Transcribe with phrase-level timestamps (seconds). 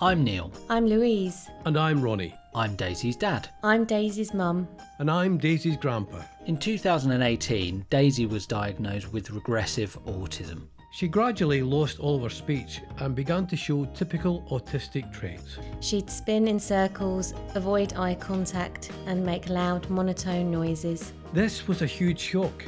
[0.00, 0.50] I'm Neil.
[0.68, 1.48] I'm Louise.
[1.66, 2.34] And I'm Ronnie.
[2.52, 3.48] I'm Daisy's dad.
[3.62, 4.66] I'm Daisy's mum.
[4.98, 6.20] And I'm Daisy's grandpa.
[6.46, 10.66] In 2018, Daisy was diagnosed with regressive autism.
[10.92, 15.58] She gradually lost all of her speech and began to show typical autistic traits.
[15.80, 21.12] She'd spin in circles, avoid eye contact, and make loud monotone noises.
[21.32, 22.64] This was a huge shock,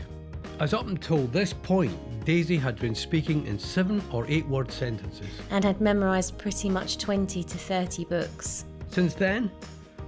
[0.60, 1.96] as up until this point,
[2.26, 5.28] Daisy had been speaking in seven or eight word sentences.
[5.50, 8.64] And had memorised pretty much 20 to 30 books.
[8.88, 9.48] Since then,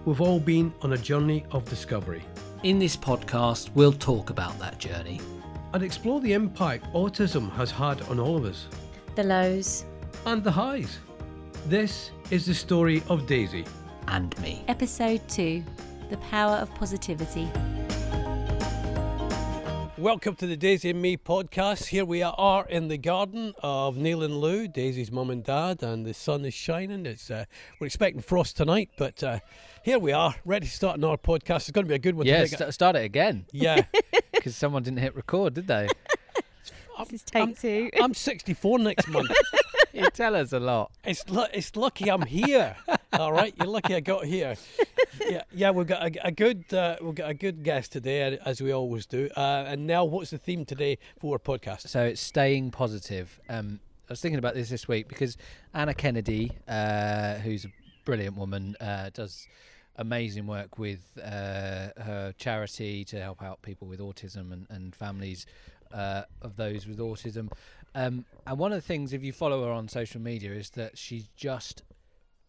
[0.05, 2.25] we've all been on a journey of discovery.
[2.65, 5.21] In this podcast, we'll talk about that journey
[5.73, 8.67] and explore the impact autism has had on all of us
[9.15, 9.85] the lows
[10.27, 10.99] and the highs.
[11.67, 13.65] This is the story of Daisy
[14.09, 14.65] and me.
[14.67, 15.63] Episode 2
[16.11, 17.49] The Power of Positivity.
[19.99, 21.87] Welcome to the Daisy and Me podcast.
[21.87, 26.07] Here we are in the garden of Neil and Lou, Daisy's mum and dad, and
[26.07, 27.05] the sun is shining.
[27.05, 27.47] It's uh,
[27.81, 29.41] we're expecting frost tonight, but uh,
[29.83, 31.63] here we are, ready to start another podcast.
[31.63, 32.29] It's going to be a good one.
[32.29, 33.47] Yeah, st- start it again.
[33.51, 33.87] Yeah,
[34.33, 35.89] because someone didn't hit record, did they?
[36.99, 37.91] this is take I'm, two.
[38.01, 39.33] I'm 64 next month.
[39.93, 40.93] you tell us a lot.
[41.05, 42.77] It's it's lucky I'm here.
[43.13, 44.55] All right, you're lucky I got here.
[45.29, 48.61] Yeah, yeah, we've got a, a good uh, we've got a good guest today, as
[48.61, 49.29] we always do.
[49.37, 51.89] Uh, and now, what's the theme today for our podcast?
[51.89, 53.41] So it's staying positive.
[53.49, 55.37] Um, I was thinking about this this week because
[55.75, 57.69] Anna Kennedy, uh, who's a
[58.05, 59.47] brilliant woman, uh, does
[59.97, 65.45] amazing work with uh, her charity to help out people with autism and, and families
[65.93, 67.51] uh, of those with autism.
[67.95, 70.97] Um, and one of the things, if you follow her on social media, is that
[70.99, 71.83] she's just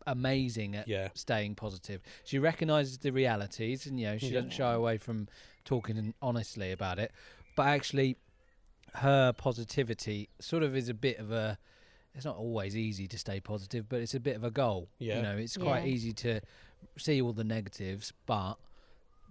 [0.05, 1.09] amazing at yeah.
[1.13, 2.01] staying positive.
[2.23, 4.33] She recognises the realities, and you know she yeah.
[4.35, 5.27] doesn't shy away from
[5.65, 7.11] talking honestly about it.
[7.55, 8.17] But actually,
[8.95, 11.57] her positivity sort of is a bit of a.
[12.15, 14.89] It's not always easy to stay positive, but it's a bit of a goal.
[14.97, 15.17] Yeah.
[15.17, 15.93] You know, it's quite yeah.
[15.93, 16.41] easy to
[16.97, 18.55] see all the negatives, but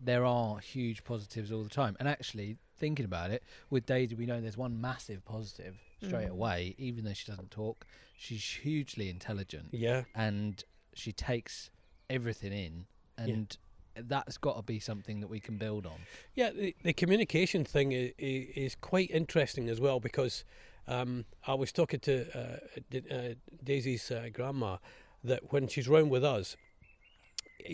[0.03, 1.97] there are huge positives all the time.
[1.99, 6.33] And actually, thinking about it, with Daisy, we know there's one massive positive straight mm.
[6.33, 6.75] away.
[6.79, 7.87] Even though she doesn't talk,
[8.17, 9.69] she's hugely intelligent.
[9.73, 10.63] Yeah, and
[10.95, 11.71] she takes
[12.11, 12.87] everything in,
[13.17, 13.57] and
[13.97, 14.03] yeah.
[14.07, 15.99] that's got to be something that we can build on.
[16.35, 20.45] Yeah, the, the communication thing is, is, quite interesting as well because
[20.87, 24.79] um, I was talking to uh, uh, Daisy's uh, grandma
[25.25, 26.57] that when she's round with us,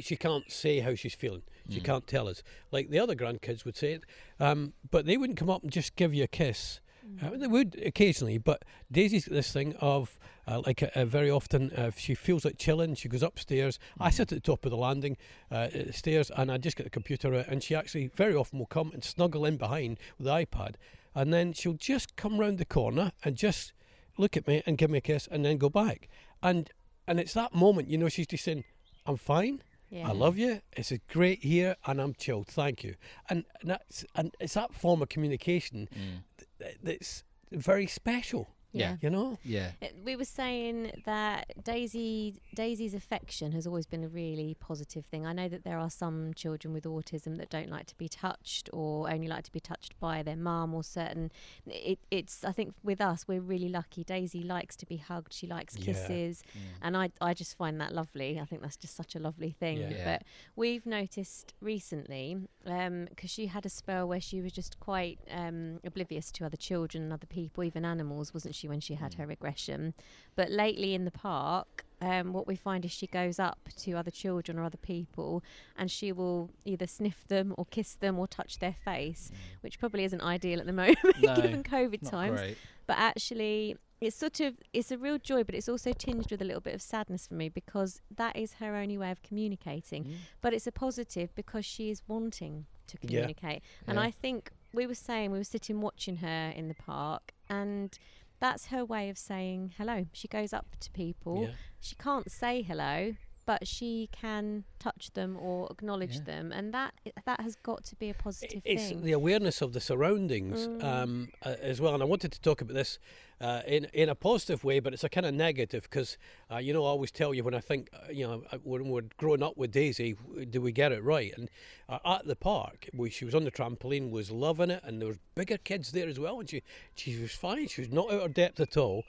[0.00, 1.42] she can't say how she's feeling.
[1.70, 1.84] She mm.
[1.84, 2.42] can't tell us
[2.72, 4.04] like the other grandkids would say it.
[4.40, 6.80] Um, but they wouldn't come up and just give you a kiss.
[7.22, 11.70] Uh, they would occasionally, but Daisy's got this thing of uh, like uh, very often
[11.76, 13.78] uh, if she feels like chilling, she goes upstairs.
[13.98, 14.06] Mm.
[14.06, 15.16] I sit at the top of the landing
[15.50, 18.66] uh, stairs, and I just get the computer out, and she actually very often will
[18.66, 20.74] come and snuggle in behind with the iPad,
[21.14, 23.72] and then she'll just come round the corner and just
[24.18, 26.08] look at me and give me a kiss, and then go back.
[26.42, 26.70] And
[27.06, 28.64] and it's that moment, you know, she's just saying,
[29.06, 30.08] "I'm fine." Yeah.
[30.08, 30.60] I love you.
[30.72, 32.48] It's great here, and I'm chilled.
[32.48, 32.96] Thank you.
[33.30, 36.44] And, and that's and it's that form of communication mm.
[36.64, 38.53] Th- that's very special.
[38.74, 38.96] Yeah.
[39.00, 39.38] You know?
[39.44, 39.70] Yeah.
[39.82, 45.26] Uh, we were saying that Daisy Daisy's affection has always been a really positive thing.
[45.26, 48.68] I know that there are some children with autism that don't like to be touched
[48.72, 51.30] or only like to be touched by their mum or certain
[51.66, 54.04] it, it's I think with us we're really lucky.
[54.04, 56.60] Daisy likes to be hugged, she likes kisses yeah.
[56.60, 56.64] Mm.
[56.82, 58.40] and I I just find that lovely.
[58.40, 59.78] I think that's just such a lovely thing.
[59.78, 60.04] Yeah.
[60.04, 60.22] But
[60.56, 65.80] we've noticed recently because um, she had a spell where she was just quite um,
[65.84, 68.63] oblivious to other children and other people, even animals, wasn't she?
[68.68, 69.18] When she had mm.
[69.18, 69.94] her regression.
[70.36, 74.10] But lately in the park, um, what we find is she goes up to other
[74.10, 75.42] children or other people
[75.76, 79.62] and she will either sniff them or kiss them or touch their face, mm.
[79.62, 82.40] which probably isn't ideal at the moment no, given COVID times.
[82.40, 82.58] Great.
[82.86, 86.44] But actually, it's sort of it's a real joy, but it's also tinged with a
[86.44, 90.04] little bit of sadness for me because that is her only way of communicating.
[90.04, 90.14] Mm.
[90.42, 93.90] But it's a positive because she is wanting to communicate, yeah.
[93.90, 94.04] and yeah.
[94.04, 97.96] I think we were saying we were sitting watching her in the park and
[98.44, 100.06] that's her way of saying hello.
[100.12, 101.44] She goes up to people.
[101.44, 101.54] Yeah.
[101.80, 103.14] She can't say hello,
[103.46, 106.24] but she can touch them or acknowledge yeah.
[106.24, 106.94] them, and that
[107.26, 109.02] that has got to be a positive it's thing.
[109.02, 110.84] the awareness of the surroundings mm.
[110.84, 111.94] um, uh, as well.
[111.94, 112.98] And I wanted to talk about this
[113.40, 116.16] uh, in in a positive way, but it's a kind of negative because
[116.50, 118.88] uh, you know I always tell you when I think uh, you know uh, when
[118.88, 120.16] we're growing up with Daisy,
[120.50, 121.32] do we get it right?
[121.36, 121.50] And
[121.88, 125.08] uh, at the park, we, she was on the trampoline, was loving it, and there
[125.08, 126.62] was bigger kids there as well, and she
[126.94, 127.68] she was fine.
[127.68, 129.04] She was not out of depth at all.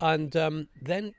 [0.00, 1.14] And um, then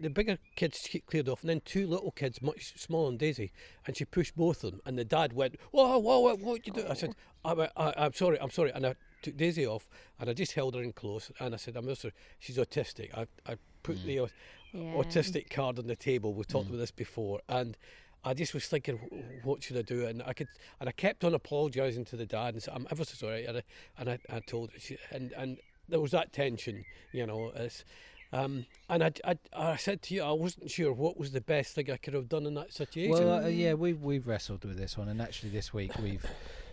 [0.00, 3.52] the bigger kids cleared off, and then two little kids, much smaller than Daisy,
[3.86, 4.80] and she pushed both of them.
[4.84, 8.12] And the dad went, "Whoa, whoa, whoa what you do?" I said, I'm, I, am
[8.12, 9.88] sorry, I'm sorry," and I took Daisy off,
[10.18, 12.12] and I just held her in close, and I said, "I'm Mister.
[12.38, 14.04] She's autistic." I I put Mm.
[14.04, 14.80] the Yeah.
[14.94, 16.34] autistic card on the table.
[16.34, 16.70] We've talked Mm.
[16.70, 17.76] about this before, and
[18.22, 18.96] I just was thinking,
[19.42, 20.04] what should I do?
[20.06, 20.48] And I could,
[20.78, 23.58] and I kept on apologising to the dad and said, "I'm ever so sorry." And
[23.58, 23.62] I,
[23.96, 27.50] and I, I told, she, and and there was that tension, you know.
[27.50, 27.84] As,
[28.32, 31.74] um, and I, I, I said to you, I wasn't sure what was the best
[31.74, 33.12] thing I could have done in that situation.
[33.26, 36.24] Well, uh, yeah, we've we've wrestled with this one, and actually this week we've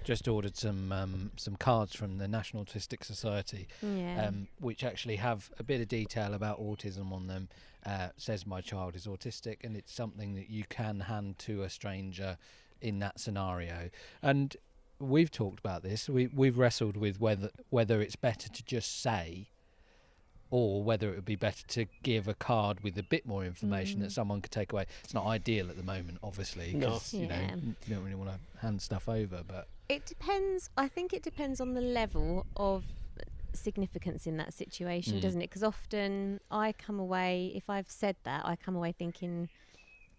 [0.04, 4.28] just ordered some um, some cards from the National Autistic Society, Yeah.
[4.28, 7.50] um, which actually have a bit of detail about autism on them.
[7.86, 11.70] Uh, says my child is autistic, and it's something that you can hand to a
[11.70, 12.38] stranger
[12.82, 13.90] in that scenario.
[14.22, 14.56] And
[15.00, 16.08] we've talked about this.
[16.10, 19.50] We we've wrestled with whether whether it's better to just say.
[20.50, 24.00] Or whether it would be better to give a card with a bit more information
[24.00, 24.14] that Mm.
[24.14, 24.86] someone could take away.
[25.04, 26.80] It's not ideal at the moment, obviously, No.
[26.88, 27.56] because you know Yeah.
[27.56, 29.44] you don't really want to hand stuff over.
[29.46, 30.70] But It depends.
[30.78, 32.86] I think it depends on the level of
[33.54, 35.22] significance in that situation, Mm.
[35.22, 35.50] doesn't it?
[35.50, 39.50] Because often I come away, if I've said that, I come away thinking,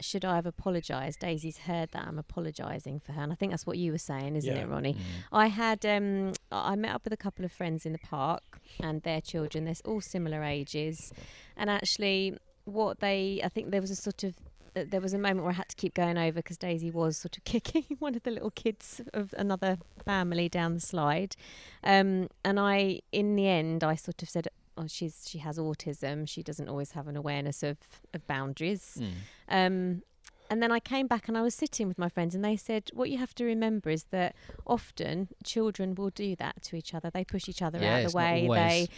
[0.01, 1.21] should I have apologised?
[1.21, 4.37] Daisy's heard that I'm apologising for her, and I think that's what you were saying,
[4.37, 4.63] isn't Yeah.
[4.63, 4.95] it, Ronnie?
[4.95, 4.99] mm,
[5.33, 9.03] I had um, I met up with a couple of friends in the park and
[9.03, 9.65] their children.
[9.65, 11.13] They're all similar ages,
[11.57, 14.35] and actually, what they I think there was a sort of
[14.77, 17.17] uh, there was a moment where I had to keep going over because Daisy was
[17.17, 21.35] sort of kicking one of the little kids of another family down the slide,
[21.83, 24.49] um, and I in the end I sort of said.
[24.81, 26.29] Oh, she's she has autism.
[26.29, 27.79] She doesn't always have an awareness of,
[28.15, 28.97] of boundaries.
[29.01, 29.11] mm.
[29.49, 30.03] Um,
[30.51, 32.83] and then I came back and I was sitting with my friends, and they said,
[32.95, 34.35] What you have to remember is that
[34.67, 37.11] often children will do that to each other.
[37.11, 38.43] They push each other yeah, out of the way.
[38.45, 38.89] always, they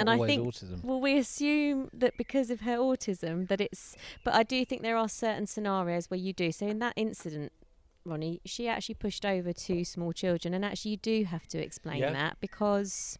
[0.00, 0.82] and I think- autism.
[0.82, 3.94] well, we assume that because of her autism, that it's.
[4.24, 6.50] But I do think there are certain scenarios where you do.
[6.50, 7.52] So in that incident,
[8.04, 11.98] Ronnie, she actually pushed over two small children, and actually you do have to explain
[12.00, 12.12] Yeah.
[12.12, 13.18] that because.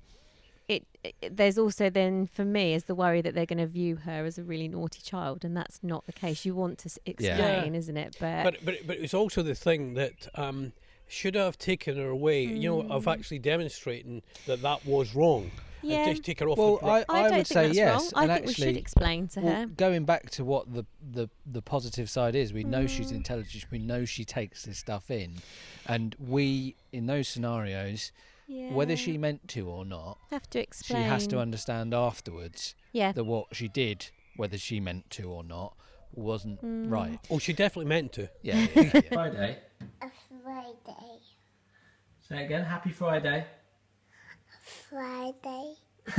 [0.68, 3.96] It, it there's also then for me is the worry that they're going to view
[3.96, 7.72] her as a really naughty child and that's not the case you want to explain
[7.72, 7.78] Yeah.
[7.78, 10.72] isn't it but, but but but it's also the thing that um,
[11.06, 12.42] should I have taken her away?
[12.42, 13.12] You know, of Mm.
[13.12, 15.52] actually demonstrating that that was wrong.
[15.82, 16.58] And yeah just take her off.
[16.58, 18.10] Well, the, I, I, I, would say yes, wrong.
[18.16, 19.66] I and think we should explain to well, her.
[19.66, 23.16] going back to what the, the the positive side is, we know she's Mm.
[23.18, 23.66] intelligent.
[23.70, 25.34] We know she takes this stuff in,
[25.86, 28.10] and we in those scenarios,
[28.48, 28.72] Yeah.
[28.72, 31.02] whether she meant to or not, have to explain.
[31.02, 33.12] she has to understand afterwards Yeah.
[33.12, 35.76] that what she did, whether she meant to or not,
[36.12, 36.90] wasn't Mm.
[36.90, 37.18] right.
[37.30, 38.28] oh, she definitely meant to.
[38.42, 38.66] Yeah.
[38.74, 39.00] yeah, yeah.
[39.12, 39.58] Friday.
[40.00, 40.06] A
[40.42, 41.18] Friday.
[42.28, 42.64] Say again.
[42.64, 43.46] Happy Friday.
[44.88, 45.74] Friday.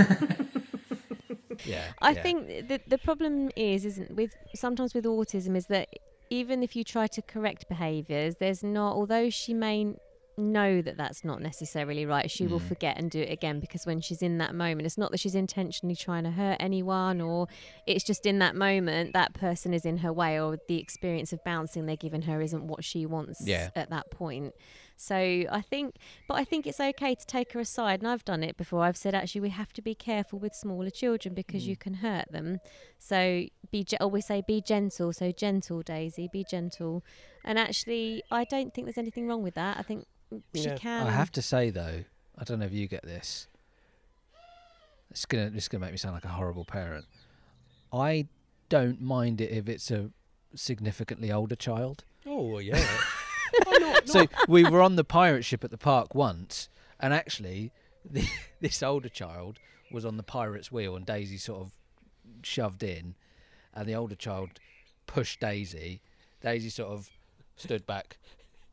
[1.65, 2.21] yeah I yeah.
[2.21, 5.87] think the the problem is, isn't with sometimes with autism is that
[6.29, 8.93] even if you try to correct behaviours, there's not.
[8.93, 9.95] Although she may
[10.37, 12.67] know that that's not necessarily right, she will Mm.
[12.67, 15.35] forget and do it again because when she's in that moment, it's not that she's
[15.35, 17.47] intentionally trying to hurt anyone, or
[17.85, 21.43] it's just in that moment that person is in her way, or the experience of
[21.43, 23.71] bouncing they're giving her isn't what she wants Yeah.
[23.75, 24.53] at that point.
[24.99, 25.95] So I think,
[26.27, 28.83] but I think it's okay to take her aside, and I've done it before.
[28.83, 31.67] I've said actually we have to be careful with smaller children because Mm.
[31.67, 32.59] you can hurt them.
[32.97, 35.13] So be, always say be gentle.
[35.13, 37.03] So gentle, Daisy, be gentle.
[37.43, 39.77] And actually, I don't think there's anything wrong with that.
[39.77, 40.05] I think
[40.53, 40.77] she Yeah.
[40.77, 41.07] can.
[41.07, 42.03] I have to say though,
[42.37, 43.47] I don't know if you get this.
[45.09, 47.05] It's gonna this is gonna make me sound like a horrible parent.
[47.93, 48.27] I
[48.69, 50.11] don't mind it if it's a
[50.53, 52.03] significantly older child.
[52.25, 52.85] Oh yeah.
[53.65, 53.99] oh, no, no.
[54.05, 56.67] So we were on the pirate ship at the park once,
[56.99, 57.71] and actually,
[58.09, 58.27] the,
[58.59, 59.59] this older child
[59.91, 61.71] was on the pirate's wheel, and Daisy sort of
[62.43, 63.15] shoved in,
[63.73, 64.49] and the older child
[65.05, 66.01] pushed Daisy.
[66.41, 67.09] Daisy sort of
[67.55, 68.17] stood back,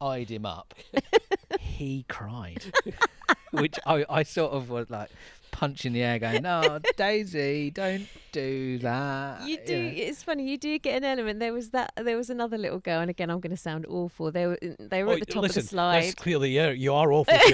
[0.04, 0.74] eyed him up.
[1.60, 2.62] he cried,
[3.52, 5.10] which I, I sort of was like
[5.50, 9.82] punching the air, going, "No, Daisy, don't do that." You do.
[9.82, 9.92] know.
[9.94, 10.48] It's funny.
[10.48, 11.40] You do get an element.
[11.40, 11.92] There was that.
[11.96, 14.30] There was another little girl, and again, I'm going to sound awful.
[14.30, 14.58] They were.
[14.78, 16.02] They were Oh, at the top listen, of the slide.
[16.04, 17.34] That's clearly yeah, you are awful.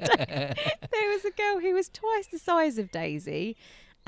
[0.00, 3.56] There was a girl who was twice the size of Daisy.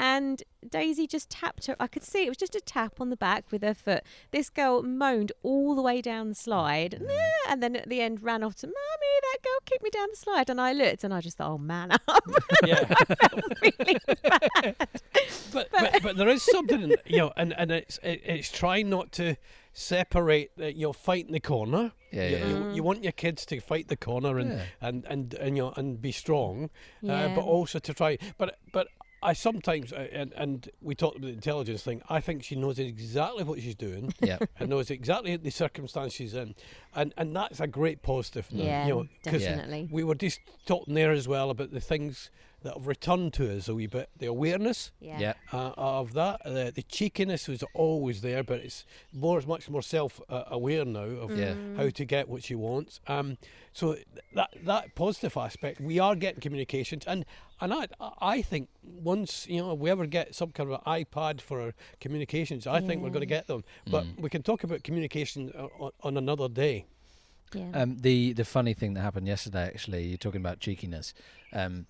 [0.05, 1.77] And Daisy just tapped her.
[1.79, 4.03] I could see it was just a tap on the back with her foot.
[4.33, 7.19] This girl moaned all the way down the slide, Mm.
[7.49, 10.17] And then at the end ran off to "Mummy, that girl kicked me down the
[10.17, 12.25] slide." And I looked, and I just thought, "Oh man up!"
[12.65, 12.93] yeah.
[13.63, 14.77] really bad.
[15.53, 19.13] but, but but there is something you know, and and it's it, it's trying not
[19.13, 19.37] to
[19.73, 20.51] separate.
[20.61, 21.93] Uh, you know, fight in the corner.
[22.11, 22.47] Yeah, you, yeah.
[22.49, 24.63] you, you want your kids to fight the corner and Yeah.
[24.81, 26.71] and and, and you know and be strong,
[27.09, 28.19] uh, but also to try.
[28.39, 28.89] But but
[29.23, 32.79] I sometimes, uh, and, and we talked about the intelligence thing, I think she knows
[32.79, 34.39] exactly what she's doing Yeah.
[34.59, 36.55] and knows exactly the circumstance she's in.
[36.95, 38.51] And and that's a great positive.
[38.53, 39.89] now, Yeah, you know, 'cause definitely.
[39.93, 42.31] we were just talking there as well about the things
[42.63, 44.09] that have returned to us a wee bit.
[44.19, 45.19] The awareness Yeah.
[45.19, 45.33] Yeah.
[45.53, 50.21] uh, of that, the, the cheekiness was always there, but it's more, much more self
[50.29, 51.55] uh, aware now of Yeah.
[51.77, 53.01] How to get what she wants.
[53.07, 53.39] Um,
[53.73, 53.97] so
[54.35, 57.25] that that positive aspect, we are getting communications, and
[57.61, 57.87] and I
[58.21, 61.75] I think once you know we ever get some kind of an iPad for our
[62.01, 63.65] communications, I think we're going to get them.
[63.91, 64.21] But Mm.
[64.21, 66.85] we can talk about communication on, on another day.
[67.55, 67.71] Yeah.
[67.75, 71.15] Um, the the funny thing that happened yesterday, actually, you're talking about cheekiness.
[71.53, 71.87] Um,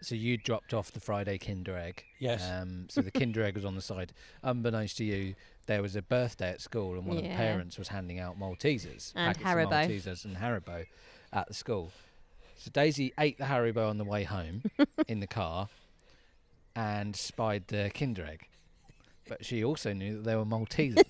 [0.00, 2.04] so you dropped off the Friday Kinder Egg.
[2.18, 2.48] Yes.
[2.50, 4.12] Um, so the Kinder Egg was on the side.
[4.42, 5.34] Unbeknownst to you,
[5.66, 9.12] there was a birthday at school, and one of the parents was handing out Maltesers,
[9.14, 9.70] And Haribo.
[9.70, 10.86] Maltesers and Haribo,
[11.32, 11.92] at the school.
[12.58, 14.62] So Daisy ate the Haribo on the way home
[15.08, 15.68] in the car,
[16.74, 18.46] and spied the Kinder Egg.
[19.28, 21.02] But she also knew that they were Maltesers.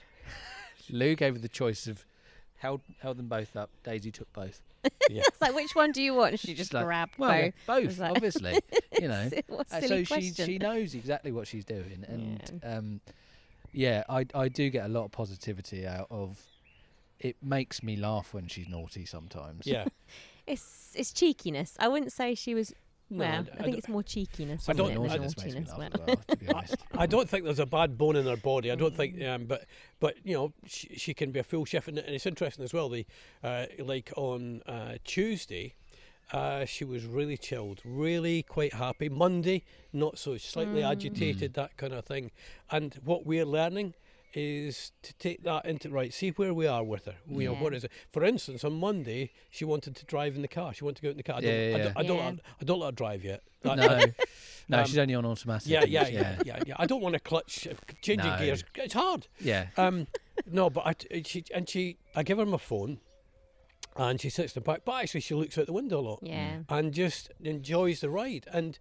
[0.90, 2.04] Lou gave her the choice of
[2.56, 3.70] held held them both up.
[3.82, 4.60] Daisy took both.
[5.10, 5.22] Yeah.
[5.28, 6.38] it's like, which one do you want?
[6.40, 7.98] She just like, grabbed Well, yeah, both.
[7.98, 8.58] both, obviously.
[9.00, 9.30] you know.
[9.48, 10.46] what a Uh, so she question.
[10.46, 13.00] she knows exactly what she's doing, and um,
[13.72, 16.40] yeah, I I do get a lot of positivity out of.
[17.20, 19.66] It makes me laugh when she's naughty sometimes.
[19.66, 19.86] Yeah.
[20.46, 21.74] It's it's cheekiness.
[21.80, 22.74] I wouldn't say she was.
[23.10, 24.68] No, well, I- I, I think don't- it's more cheekiness.
[24.68, 25.02] I isn't don't it, know.
[25.02, 25.90] than Naughtiness makes me naughtiness, laugh
[26.26, 26.76] but- as well, to.
[26.98, 28.70] I don't think there's a bad bone in her body.
[28.70, 29.64] I don't think, um, but
[30.00, 32.72] but you know, she, she can be a full chef, and, and it's interesting as
[32.72, 32.88] well.
[32.88, 33.06] The
[33.42, 35.74] uh, like on uh, Tuesday,
[36.32, 39.08] uh, she was really chilled, really quite happy.
[39.08, 42.30] Monday, not so, slightly agitated, that kind of thing.
[42.70, 43.94] And what we're learning
[44.36, 46.12] is to take that into right.
[46.12, 47.14] See where we are with her.
[47.26, 47.62] We know Yeah.
[47.62, 47.90] what is it?
[48.10, 50.72] For instance, on Monday, she wanted to drive in the car.
[50.74, 51.36] She wanted to go out in the car.
[51.36, 53.24] I don't, Yeah, I yeah, don't, I don't, let her- I don't let her drive
[53.24, 53.42] yet.
[53.62, 53.86] That- no,
[54.68, 55.68] no, Um, she's only on automatic.
[55.68, 56.74] yeah, yeah, yeah, yeah, yeah.
[56.78, 58.38] I don't want to clutch, uh, changing No.
[58.38, 58.64] gears.
[58.76, 59.26] It's hard.
[59.40, 59.66] yeah.
[59.76, 60.06] Um,
[60.50, 62.98] no, but I, she and she, I give her my phone,
[63.96, 64.80] and she sits in the back.
[64.84, 66.60] But actually, she looks out the window a lot Yeah.
[66.68, 68.78] and just enjoys the ride, and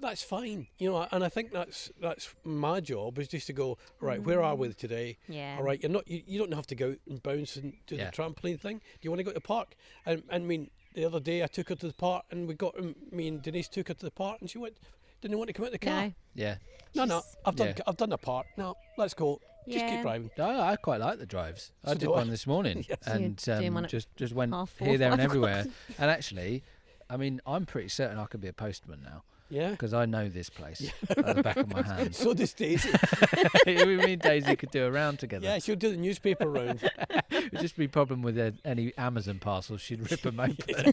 [0.00, 1.06] that's fine, you know.
[1.10, 4.22] And I think that's that's my job is just to go right.
[4.22, 5.18] Where are we today?
[5.28, 5.56] Yeah.
[5.58, 6.08] All right, you're not.
[6.08, 8.10] You, you don't have to go out and bounce and do Yeah.
[8.10, 8.78] the trampoline thing.
[8.78, 9.74] Do you want to go to the park?
[10.06, 12.54] And, and I mean, the other day I took her to the park, and we
[12.54, 14.74] got um, me and Denise took her to the park, and she went.
[15.20, 16.02] Didn't want to come out the car.
[16.06, 16.12] No.
[16.36, 16.56] Yeah.
[16.94, 17.82] No, no, I've done, Yeah.
[17.88, 18.46] I've done the part.
[18.56, 19.40] No, let's go.
[19.66, 19.90] Just Yeah.
[19.96, 20.30] keep driving.
[20.38, 21.72] No, I quite like the drives.
[21.84, 22.18] I did do I.
[22.18, 22.98] one this morning, Yes.
[23.04, 25.66] And doing um, just just went here, there, and everywhere.
[25.98, 26.62] and actually,
[27.10, 29.70] I mean, I'm pretty certain I could be a postman now Yeah.
[29.70, 32.14] because I know this place at the back of my hand.
[32.14, 32.90] So does Daisy.
[33.66, 35.44] Me and Daisy could do a round together.
[35.44, 36.88] yeah, she'll do the newspaper round.
[37.30, 39.80] It'd just be a problem with uh, any Amazon parcels.
[39.80, 40.92] She'd rip them open,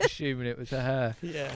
[0.00, 1.14] assuming it was her.
[1.22, 1.52] Yeah.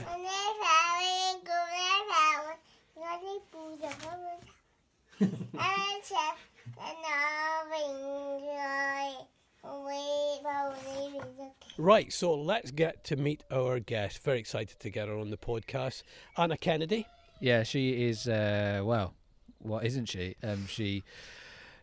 [11.77, 14.23] Right, so let's get to meet our guest.
[14.23, 16.03] Very excited to get her on the podcast.
[16.37, 17.07] Anna Kennedy.
[17.39, 18.27] Yeah, she is.
[18.27, 19.13] Uh, well,
[19.59, 20.35] what isn't she?
[20.43, 21.03] Um, she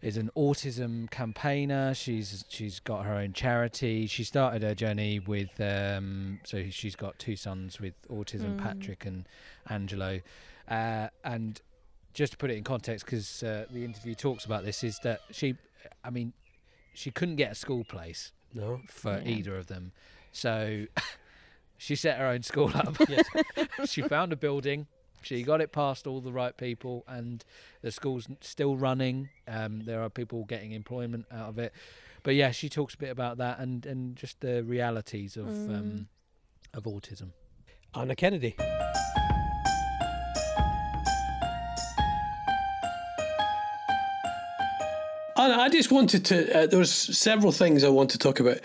[0.02, 1.94] is an autism campaigner.
[1.94, 4.06] She's she's got her own charity.
[4.06, 5.60] She started her journey with.
[5.60, 8.62] Um, so she's got two sons with autism, Mm.
[8.62, 9.26] Patrick and
[9.68, 10.20] Angelo,
[10.68, 11.60] uh, and
[12.14, 15.20] just to put it in context, because uh, the interview talks about this, is that
[15.30, 15.56] she,
[16.04, 16.32] I mean,
[16.98, 18.80] she couldn't get a school place No.
[18.88, 19.28] for Yeah.
[19.36, 19.92] either of them,
[20.32, 20.86] so
[21.76, 23.26] she set her own school up Yes.
[23.86, 24.86] she found a building.
[25.22, 27.44] She got it past all the right people, and
[27.82, 29.28] the school's still running.
[29.48, 31.72] Um, there are people getting employment out of it.
[32.22, 36.08] But yeah, she talks a bit about that and, and just the realities of um,
[36.72, 37.30] of autism.
[37.94, 38.54] Anna Kennedy.
[45.48, 46.58] Anna, I just wanted to.
[46.58, 48.58] Uh, there was several things I want to talk about.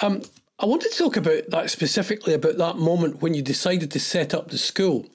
[0.00, 0.22] Um,
[0.58, 4.32] I wanted to talk about that specifically about that moment when you decided to set
[4.32, 5.06] up the school,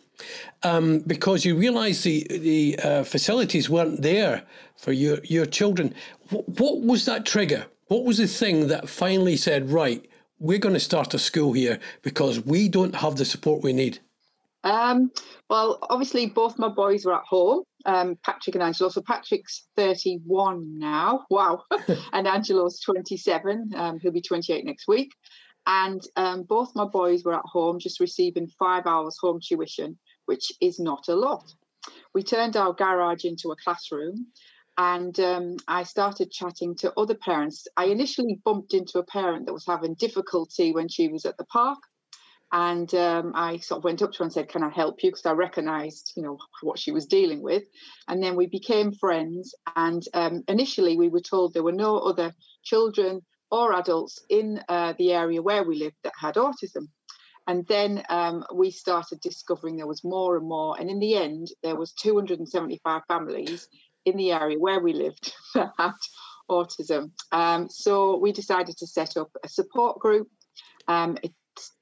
[0.61, 4.43] um, because you realised the the uh, facilities weren't there
[4.77, 5.95] for your your children.
[6.29, 7.65] Wh- what was that trigger?
[7.87, 10.07] What was the thing that finally said, right,
[10.39, 13.99] we're going to start a school here because we don't have the support we need?
[14.65, 15.11] Um,
[15.49, 18.89] well, obviously, both my boys were at home, um, Patrick and Angelo.
[18.89, 21.25] So Patrick's 31 now.
[21.29, 21.63] Wow.
[22.13, 23.71] and Angelo's 27.
[23.75, 25.11] Um, he'll be 28 next week.
[25.67, 30.51] And um, both my boys were at home just receiving five hours home tuition, which
[30.61, 31.43] is not a lot.
[32.13, 34.27] We turned our garage into a classroom
[34.77, 37.67] and um, I started chatting to other parents.
[37.77, 41.45] I initially bumped into a parent that was having difficulty when she was at the
[41.45, 41.79] park
[42.57, 45.11] And um, I sort of went up to her and said, "Can I help you?"
[45.11, 47.63] Because I recognised, you know, what she was dealing with.
[48.07, 49.53] And then we became friends.
[49.75, 52.33] And um, initially, we were told there were no other
[52.63, 53.19] children
[53.51, 56.87] or adults in uh, the area where we lived that had autism.
[57.45, 60.79] And then um, we started discovering there was more and more.
[60.79, 63.67] And in the end, there was 275 families
[64.05, 65.91] in the area where we lived that had
[66.49, 67.11] autism.
[67.33, 70.29] Um, so we decided to set up a support group.
[70.87, 71.33] Um, it,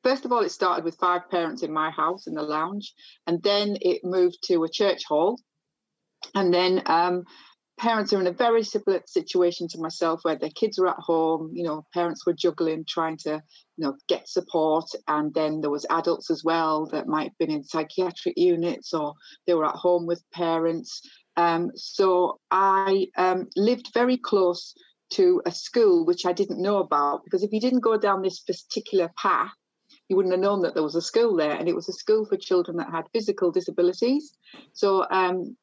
[0.03, 2.93] first of all, it started with five parents in my house in the lounge,
[3.27, 5.39] and then it moved to a church hall.
[6.35, 7.25] And then um,
[7.77, 11.51] parents are in a very similar situation to myself where their kids were at home
[11.53, 13.41] you know parents were juggling trying to
[13.77, 17.51] you know get support and then there was adults as well that might have been
[17.51, 19.13] in psychiatric units or
[19.47, 21.01] they were at home with parents
[21.35, 24.75] um, so i um, lived very close
[25.09, 28.39] to a school which i didn't know about because if you didn't go down this
[28.39, 29.51] particular path
[30.13, 32.23] you wouldn't have known that there was a school there and it was a school
[32.23, 34.37] for children that had physical disabilities.
[34.73, 35.57] So um,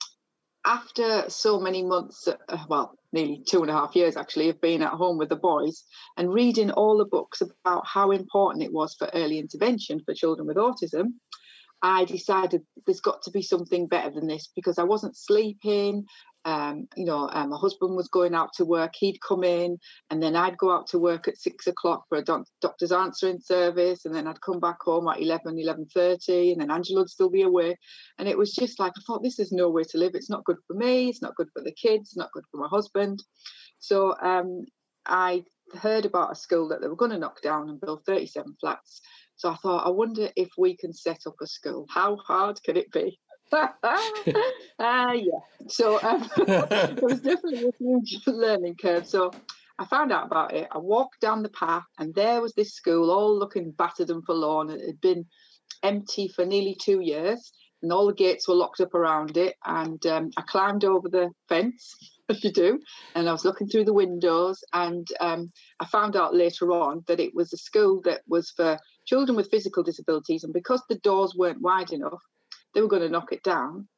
[0.66, 4.82] after so many months, uh, well, nearly two and a half years actually, of being
[4.82, 5.84] at home with the boys
[6.16, 10.48] and reading all the books about how important it was for early intervention for children
[10.48, 11.12] with autism,
[11.80, 16.06] I decided there's got to be something better than this because I wasn't sleeping
[16.44, 19.78] um, you know, um, my husband was going out to work, he'd come in,
[20.08, 23.40] and then I'd go out to work at six o'clock for a doc- doctor's answering
[23.40, 27.30] service, and then I'd come back home at 11, 11.30, and then Angelo would still
[27.30, 27.76] be away.
[28.18, 30.12] And it was just like, I thought, this is no way to live.
[30.14, 32.56] It's not good for me, it's not good for the kids, it's not good for
[32.56, 33.22] my husband.
[33.78, 34.64] So um,
[35.06, 35.44] I
[35.78, 39.02] heard about a school that they were going to knock down and build 37 flats.
[39.36, 41.86] So I thought, I wonder if we can set up a school.
[41.90, 43.18] How hard can it be?
[43.52, 43.68] Uh,
[44.78, 45.40] yeah.
[45.68, 49.06] So um, it was definitely a huge learning curve.
[49.06, 49.32] So
[49.78, 50.68] I found out about it.
[50.70, 54.70] I walked down the path, and there was this school, all looking battered and forlorn.
[54.70, 55.26] It had been
[55.82, 57.52] empty for nearly two years,
[57.82, 59.56] and all the gates were locked up around it.
[59.64, 61.96] And um, I climbed over the fence,
[62.28, 62.78] as you do,
[63.14, 64.62] and I was looking through the windows.
[64.72, 68.78] And um, I found out later on that it was a school that was for
[69.06, 70.44] children with physical disabilities.
[70.44, 72.22] And because the doors weren't wide enough,
[72.74, 73.88] they were going to knock it down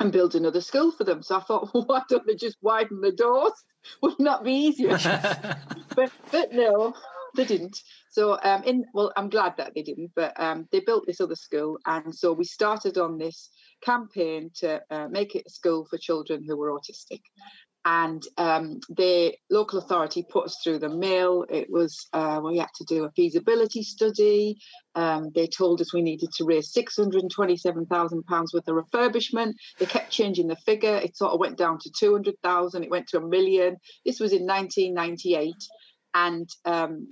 [0.00, 1.22] and build another school for them.
[1.22, 3.52] So I thought, well, why don't they just widen the doors?
[4.02, 4.98] Wouldn't that be easier?
[5.96, 6.94] but, but no,
[7.36, 7.78] they didn't.
[8.10, 10.10] So um, in well, I'm glad that they didn't.
[10.16, 13.50] But um, they built this other school, and so we started on this
[13.82, 17.20] campaign to uh, make it a school for children who were autistic
[17.90, 21.46] and um, the local authority put us through the mill.
[21.48, 24.58] It was uh, we had to do a feasibility study.
[24.94, 28.68] Um, they told us we needed to raise six hundred and twenty-seven thousand pounds worth
[28.68, 29.54] of refurbishment.
[29.78, 30.96] They kept changing the figure.
[30.96, 32.84] It sort of went down to two hundred thousand.
[32.84, 33.78] It went to a million.
[34.04, 35.64] This was in nineteen ninety-eight,
[36.12, 37.08] and um,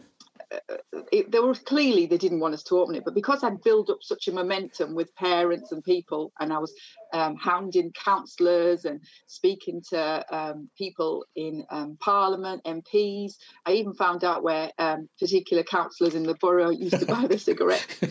[1.12, 3.90] it, they were clearly they didn't want us to open it, but because I'd built
[3.90, 6.72] up such a momentum with parents and people, and I was
[7.12, 13.34] um, hounding councillors and speaking to um, people in um, Parliament, MPs,
[13.66, 17.38] I even found out where um, particular councillors in the borough used to buy the
[17.38, 18.02] cigarettes.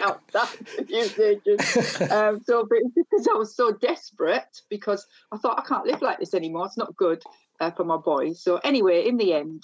[0.00, 5.86] Outside the um, so, but because I was so desperate, because I thought I can't
[5.86, 6.66] live like this anymore.
[6.66, 7.22] It's not good
[7.60, 8.42] uh, for my boys.
[8.42, 9.62] So anyway, in the end,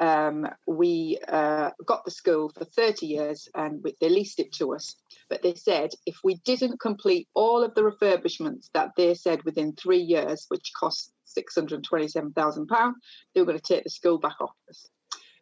[0.00, 4.74] um, we uh, got the school for 30 years and we, they leased it to
[4.74, 4.96] us.
[5.28, 9.74] But they said if we didn't complete all of the refurbishments that they said within
[9.74, 12.92] three years, which cost £627,000,
[13.34, 14.88] they were going to take the school back off us.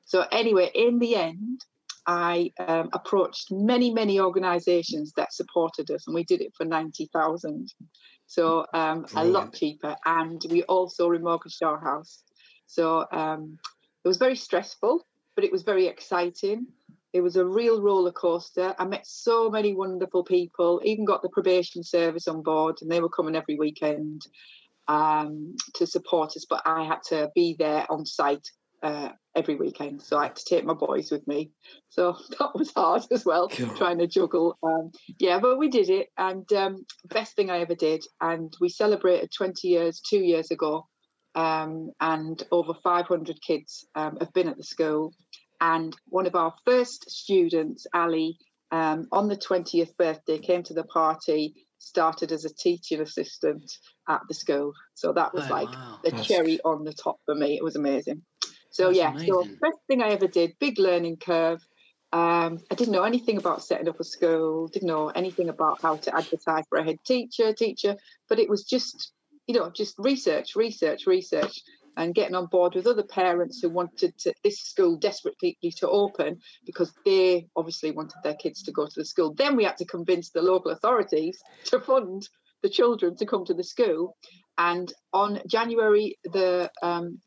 [0.04, 1.64] So, anyway, in the end,
[2.06, 7.72] I um, approached many, many organisations that supported us, and we did it for 90,000.
[8.26, 9.96] So, um, a lot cheaper.
[10.04, 12.22] And we also remortgaged our house.
[12.66, 13.58] So, um,
[14.04, 16.66] it was very stressful, but it was very exciting.
[17.12, 18.74] It was a real roller coaster.
[18.78, 23.00] I met so many wonderful people, even got the probation service on board, and they
[23.00, 24.22] were coming every weekend
[24.88, 26.46] um, to support us.
[26.48, 28.48] But I had to be there on site
[28.82, 31.50] uh, every weekend, so I had to take my boys with me.
[31.90, 34.56] So that was hard as well, trying to juggle.
[34.62, 38.02] Um, yeah, but we did it, and um, best thing I ever did.
[38.22, 40.88] And we celebrated 20 years two years ago
[41.34, 45.14] um, and over 500 kids um, have been at the school.
[45.60, 48.36] And one of our first students, Ali,
[48.70, 53.70] um, on the 20th birthday, came to the party, started as a teaching assistant
[54.08, 54.72] at the school.
[54.94, 56.00] So that was oh, like wow.
[56.02, 56.26] the That's...
[56.26, 57.56] cherry on the top for me.
[57.56, 58.22] It was amazing.
[58.70, 59.28] So That's yeah, amazing.
[59.28, 61.60] so best thing I ever did, big learning curve.
[62.12, 65.96] Um, I didn't know anything about setting up a school, didn't know anything about how
[65.96, 67.96] to advertise for a head teacher, teacher,
[68.28, 69.12] but it was just
[69.52, 71.60] you know, just research, research, research.
[71.98, 76.38] and getting on board with other parents who wanted to, this school desperately to open
[76.64, 79.34] because they obviously wanted their kids to go to the school.
[79.34, 82.26] Then we had to convince the local authorities to fund
[82.62, 84.16] the children to come to the school.
[84.56, 87.20] And on January the um,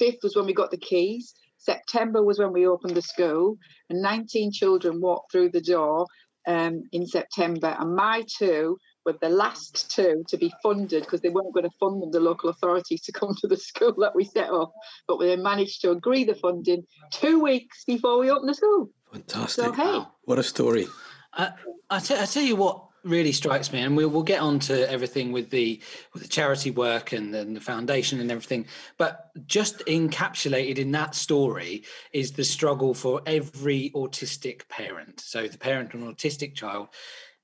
[0.00, 1.32] 5th was when we got the keys.
[1.58, 3.56] September was when we opened the school,
[3.88, 6.06] and 19 children walked through the door
[6.48, 7.76] um, in September.
[7.78, 11.76] And my two were the last two to be funded because they weren't going to
[11.78, 14.72] fund them, the local authorities, to come to the school that we set up.
[15.06, 18.90] But we managed to agree the funding two weeks before we opened the school.
[19.12, 19.64] Fantastic.
[19.64, 20.02] So, hey.
[20.24, 20.86] What a story.
[21.32, 21.50] Uh,
[21.90, 24.90] I, t- I tell you what really strikes me, and we'll, we'll get on to
[24.90, 25.80] everything with the
[26.12, 28.66] with the charity work and, and the foundation and everything.
[28.96, 35.20] But just encapsulated in that story is the struggle for every autistic parent.
[35.20, 36.88] So the parent of an autistic child,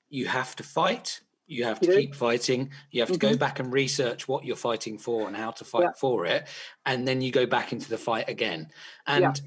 [0.08, 1.20] you have to fight.
[1.46, 2.70] You have to You keep fighting.
[2.90, 3.38] You have to go Mhm.
[3.38, 5.92] back and research what you're fighting for and how to fight Yeah.
[5.92, 6.48] for it,
[6.86, 8.72] and then you go back into the fight again.
[9.06, 9.40] And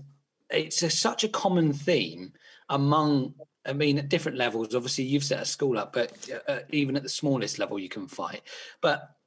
[0.50, 2.34] it's a, such a common theme
[2.70, 3.34] among
[3.68, 7.04] I mean, at different levels, obviously you've set a school up, but uh, even at
[7.04, 8.44] the smallest level, you can fight.
[8.80, 9.18] But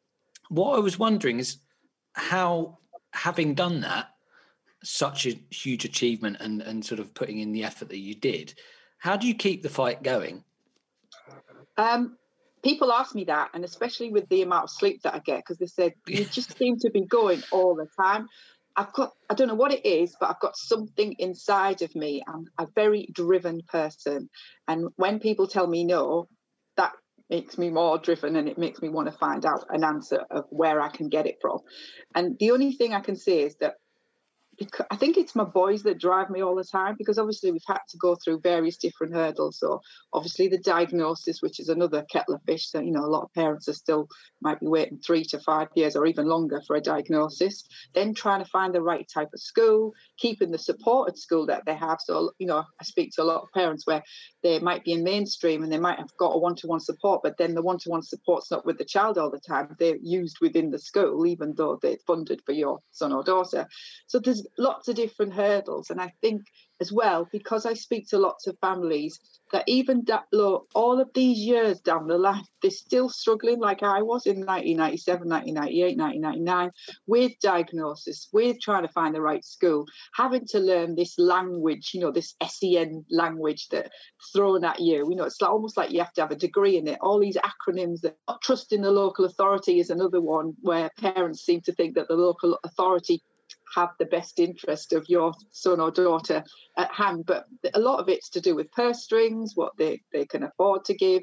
[0.49, 1.59] what I was wondering is
[2.15, 2.79] how,
[3.13, 4.15] having done that,
[4.83, 8.55] such a huge achievement and, and sort of putting in the effort that you did,
[8.97, 10.43] how do you keep the fight going?
[11.77, 12.17] Um,
[12.63, 15.59] people ask me that, and especially with the amount of sleep that I get, because
[15.59, 18.29] they said you just seem to be going all the time.
[18.77, 22.23] I've got, I don't know what it is, but I've got something inside of me.
[22.27, 24.31] I'm a very driven person.
[24.69, 26.29] And when people tell me no,
[26.77, 26.93] that
[27.29, 30.45] makes me more driven and it makes me want to find out an answer of
[30.51, 31.59] where I can get it from.
[32.15, 33.75] And the only thing I can say is that
[34.61, 37.63] because I think it's my boys that drive me all the time because obviously we've
[37.67, 39.59] had to go through various different hurdles.
[39.59, 39.81] So
[40.13, 42.69] obviously the diagnosis, which is another kettle of fish.
[42.69, 44.07] So you know a lot of parents are still
[44.43, 47.65] might be waiting three to five years or even longer for a diagnosis.
[47.95, 51.75] Then trying to find the right type of school, keeping the supported school that they
[51.75, 51.99] have.
[52.05, 54.03] So you know I speak to a lot of parents where
[54.43, 57.55] they might be in mainstream and they might have got a one-to-one support, but then
[57.55, 59.75] the one-to-one support's not with the child all the time.
[59.79, 63.67] They're used within the school, even though they're funded for your son or daughter.
[64.07, 65.91] So there's lots of different hurdles.
[65.91, 66.43] And I think
[66.81, 69.21] as well, because I speak to lots of families,
[69.53, 73.83] that even that low, all of these years down the line, they're still struggling like
[73.83, 76.71] I was in 1997, 1998, 1999,
[77.07, 82.01] with diagnosis, with trying to find the right school, having to learn this language, you
[82.01, 83.91] know, this SEN language that
[84.33, 85.07] thrown at you.
[85.11, 86.99] You know, it's almost like you have to have a degree in it.
[87.01, 91.61] All these acronyms that not trusting the local authority is another one where parents seem
[91.63, 93.23] to think that the local authority
[93.75, 96.45] have the best interest of your son or daughter
[96.77, 97.25] at hand.
[97.27, 100.85] But a lot of it's to do with purse strings, what they, they can afford
[100.87, 101.23] to give.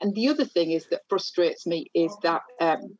[0.00, 2.96] And the other thing is that frustrates me is that um,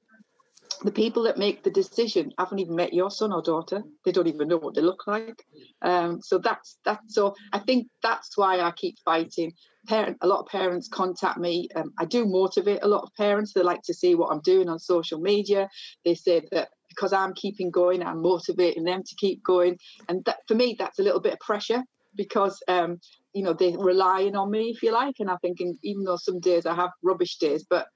[0.83, 3.83] the people that make the decision haven't even met your son or daughter.
[4.05, 5.43] They don't even know what they look like.
[5.83, 9.53] Um, so that's that's so I think that's why I keep fighting.
[9.87, 11.69] Parent, a lot of parents contact me.
[11.77, 13.53] Um, I do motivate a lot of parents.
[13.53, 15.69] They like to see what I'm doing on social media.
[16.05, 19.79] They say that because I'm keeping going, I'm motivating them to keep going.
[20.09, 21.83] And that for me, that's a little bit of pressure
[22.15, 23.01] because um,
[23.33, 25.17] you know they're relying on me, if you like.
[25.19, 27.87] And I'm thinking, even though some days I have rubbish days, but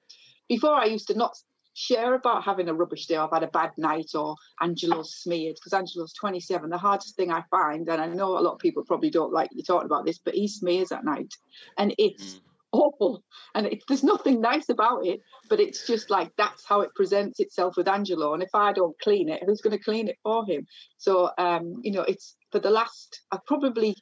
[0.49, 1.35] before I used to not
[1.79, 3.17] share about having a rubbish day.
[3.17, 6.71] I've had a bad night or Angelo's smeared because Angelo's 27.
[6.71, 9.51] The hardest thing I find, and I know a lot of people probably don't like
[9.53, 11.33] you talking about this, but he smears at night,
[11.79, 12.41] and it's
[12.73, 13.23] awful.
[13.55, 17.41] And it, there's nothing nice about it, but it's just like that's how it presents
[17.41, 18.35] itself with Angelo.
[18.35, 20.67] And if I don't clean it, who's going to clean it for him?
[20.99, 23.97] So, um, you know, it's for the last, I've probably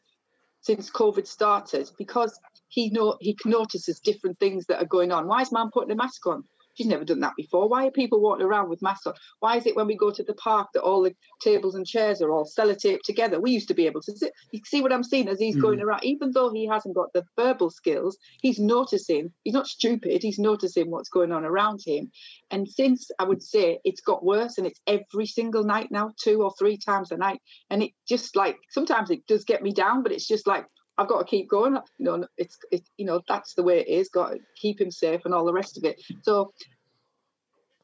[0.61, 5.29] since COVID started because he know he notices different things that are going on.
[5.29, 6.43] Why is man putting a mask on?
[6.77, 7.69] She's never done that before.
[7.69, 9.15] Why are people walking around with masks on?
[9.41, 12.21] Why is it when we go to the park that all the tables and chairs
[12.21, 13.41] are all sellotaped together?
[13.41, 14.33] We used to be able to sit.
[14.53, 15.83] You see what I'm seeing as he's going mm.
[15.83, 19.33] around, even though he hasn't got the verbal skills, he's noticing.
[19.43, 20.23] He's not stupid.
[20.23, 22.11] He's noticing what's going on around him.
[22.51, 26.43] And since I would say it's got worse, and it's every single night now, two
[26.43, 30.03] or three times a night, and it just like sometimes it does get me down,
[30.03, 30.67] but it's just like
[30.99, 31.77] I've got to keep going.
[31.99, 34.09] You know, it's it, you know that's the way it is.
[34.09, 36.03] Got to keep him safe and all the rest of it.
[36.23, 36.53] So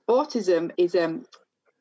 [0.08, 1.24] autism is um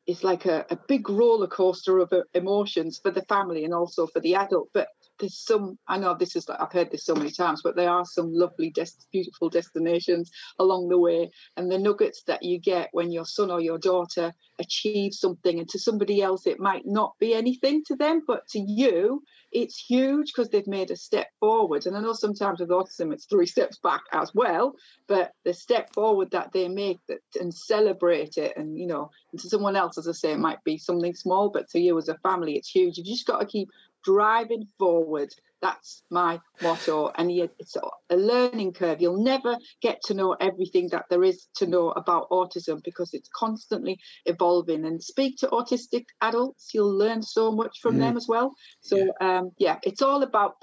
[0.07, 4.07] it's like a, a big roller coaster of uh, emotions for the family and also
[4.07, 4.69] for the adult.
[4.73, 4.87] But
[5.21, 7.89] there's some i know this is like i've heard this so many times but there
[7.89, 12.89] are some lovely des- beautiful destinations along the way and the nuggets that you get
[12.91, 17.13] when your son or your daughter achieves something and to somebody else it might not
[17.19, 21.85] be anything to them but to you it's huge because they've made a step forward.
[21.85, 24.73] And i know sometimes with autism it's three steps back as well
[25.07, 29.41] but the step forward that they make that and celebrate it and you know and
[29.41, 32.09] to someone else as i say it might be something small but to you as
[32.09, 32.97] a family it's huge.
[32.97, 33.69] You've just got to keep
[34.03, 35.29] driving forward.
[35.61, 37.11] That's my motto.
[37.15, 37.77] And it's
[38.09, 38.99] a learning curve.
[38.99, 43.29] You'll never get to know everything that there is to know about autism because it's
[43.35, 44.85] constantly evolving.
[44.85, 47.99] And speak to autistic adults, you'll learn so much from mm.
[47.99, 48.53] them as well.
[48.81, 49.37] So, yeah.
[49.39, 50.55] Um, yeah, it's all about.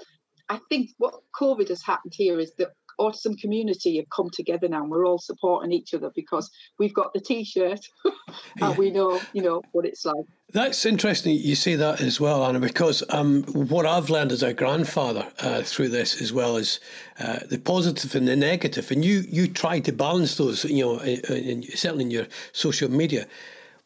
[0.49, 4.81] I think what COVID has happened here is that autism community have come together now
[4.81, 8.13] and we're all supporting each other because we've got the t-shirt and
[8.59, 8.71] yeah.
[8.75, 12.59] we know you know what it's like that's interesting you say that as well anna
[12.59, 16.79] because um, what i've learned as a grandfather uh, through this as well as
[17.19, 20.99] uh, the positive and the negative and you you try to balance those you know
[20.99, 23.25] in, in, certainly in your social media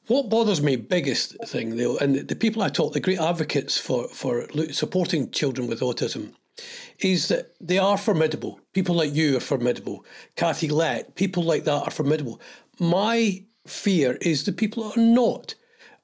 [0.08, 4.08] what bothers me biggest thing though and the people i talk the great advocates for
[4.08, 6.34] for supporting children with autism
[7.00, 8.60] is that they are formidable.
[8.74, 10.06] People like you are formidable.
[10.36, 12.40] Kathy Lette, people like that are formidable.
[12.80, 15.56] My fear is the people are not.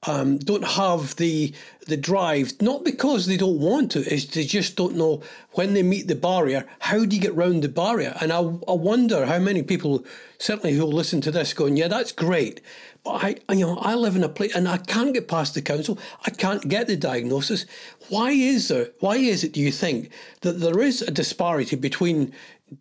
[0.07, 1.53] Um, don't have the
[1.87, 5.21] the drive, not because they don't want to, is they just don't know
[5.53, 8.15] when they meet the barrier, how do you get round the barrier?
[8.21, 10.05] And I, I wonder how many people,
[10.37, 12.61] certainly who'll listen to this, going, yeah, that's great,
[13.03, 15.61] but I, you know, I live in a place and I can't get past the
[15.61, 15.97] council.
[16.25, 17.65] I can't get the diagnosis.
[18.09, 18.89] Why is there?
[18.99, 19.53] Why is it?
[19.53, 22.33] Do you think that there is a disparity between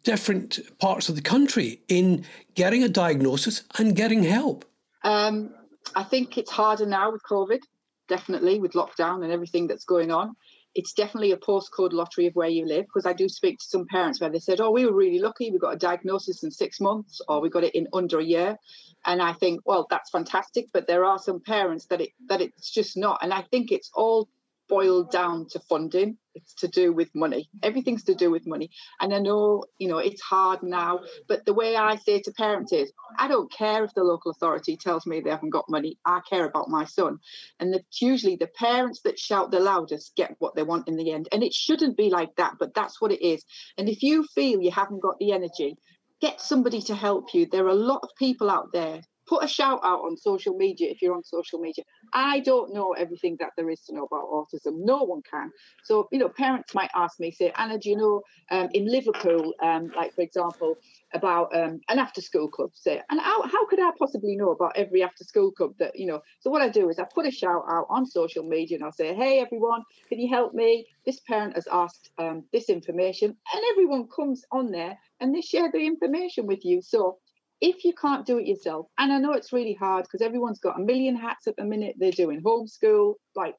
[0.02, 4.64] different parts of the country in getting a diagnosis and getting help?
[5.04, 5.54] Um,
[5.94, 7.60] I think it's harder now with COVID,
[8.08, 10.34] definitely with lockdown and everything that's going on
[10.74, 13.86] it's definitely a postcode lottery of where you live because I do speak to some
[13.86, 15.50] parents where they said, "Oh, we were really lucky.
[15.50, 18.56] We got a diagnosis in six months, or we got it in under a year."
[19.04, 22.70] And I think, well, that's fantastic, but there are some parents that it that it's
[22.70, 23.18] just not.
[23.22, 24.28] And I think it's all
[24.68, 26.18] boiled down to funding.
[26.34, 27.50] It's to do with money.
[27.62, 28.70] Everything's to do with money.
[29.00, 32.72] And I know, you know, it's hard now, but the way I say to parents
[32.72, 35.98] is, I don't care if the local authority tells me they haven't got money.
[36.04, 37.18] I care about my son.
[37.58, 41.28] And usually the parents that shout the loudest get what they want in the end.
[41.32, 43.44] And it shouldn't be like that, but that's what it is.
[43.76, 45.76] And if you feel you haven't got the energy,
[46.20, 47.46] get somebody to help you.
[47.46, 50.90] There are a lot of people out there put a shout out on social media
[50.90, 51.84] if you're on social media.
[52.12, 54.84] I don't know everything that there is to know about autism.
[54.84, 55.50] No one can.
[55.84, 59.54] So, you know, parents might ask me, say, Anna, do you know um, in Liverpool,
[59.62, 60.76] um, like for example,
[61.12, 64.72] about um, an after school club, say, and how, how could I possibly know about
[64.76, 66.20] every after school club that, you know?
[66.40, 68.92] So, what I do is I put a shout out on social media and I'll
[68.92, 70.86] say, hey, everyone, can you help me?
[71.06, 75.70] This parent has asked um, this information, and everyone comes on there and they share
[75.72, 76.80] the information with you.
[76.82, 77.18] So,
[77.60, 80.78] if you can't do it yourself, and I know it's really hard because everyone's got
[80.78, 83.56] a million hats at the minute, they're doing homeschool, like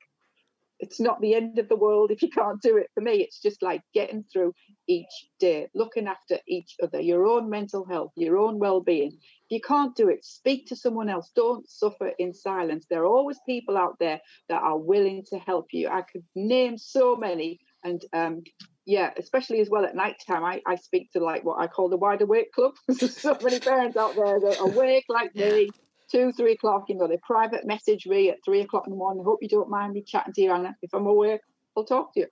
[0.79, 2.88] it's not the end of the world if you can't do it.
[2.93, 4.53] For me, it's just like getting through
[4.88, 9.12] each day, looking after each other, your own mental health, your own well being.
[9.12, 11.31] If you can't do it, speak to someone else.
[11.35, 12.85] Don't suffer in silence.
[12.89, 15.89] There are always people out there that are willing to help you.
[15.89, 17.59] I could name so many.
[17.83, 18.43] And um,
[18.89, 21.89] yeah, especially as well at night time, I, I speak to like what I call
[21.89, 22.73] the wide awake club.
[22.88, 25.69] There's so many parents out there that are awake like me,
[26.12, 29.23] two, three o'clock, you know, they private message me at three o'clock in the morning.
[29.23, 30.75] Hope you don't mind me chatting to you, Anna.
[30.82, 31.41] If I'm awake,
[31.78, 32.28] I'll talk to you.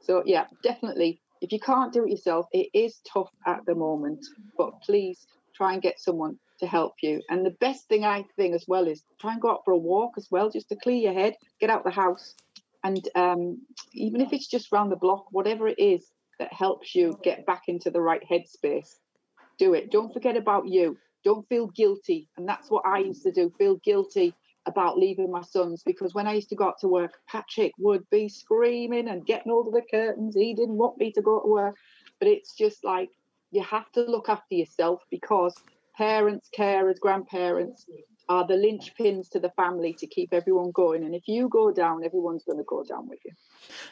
[0.00, 1.20] So yeah, definitely.
[1.40, 4.24] If you can't do it yourself, it is tough at the moment,
[4.56, 7.20] but please try and get someone to help you.
[7.28, 9.76] And the best thing I think as well is try and go out for a
[9.76, 12.34] walk as well, just to clear your head, get out the house,
[12.84, 13.62] and um,
[13.94, 17.64] even if it's just round the block, whatever it is that helps you get back
[17.68, 18.96] into the right headspace,
[19.58, 19.90] do it.
[19.90, 20.98] Don't forget about you.
[21.24, 22.28] Don't feel guilty.
[22.36, 24.34] And that's what I used to do feel guilty
[24.66, 28.08] about leaving my sons because when I used to go out to work, Patrick would
[28.10, 30.34] be screaming and getting over the curtains.
[30.34, 31.76] He didn't want me to go to work.
[32.18, 33.10] But it's just like
[33.50, 35.54] you have to look after yourself because
[35.96, 37.86] parents, carers, grandparents,
[38.32, 41.04] are the linchpins to the family to keep everyone going.
[41.04, 43.32] And if you go down, everyone's going to go down with you.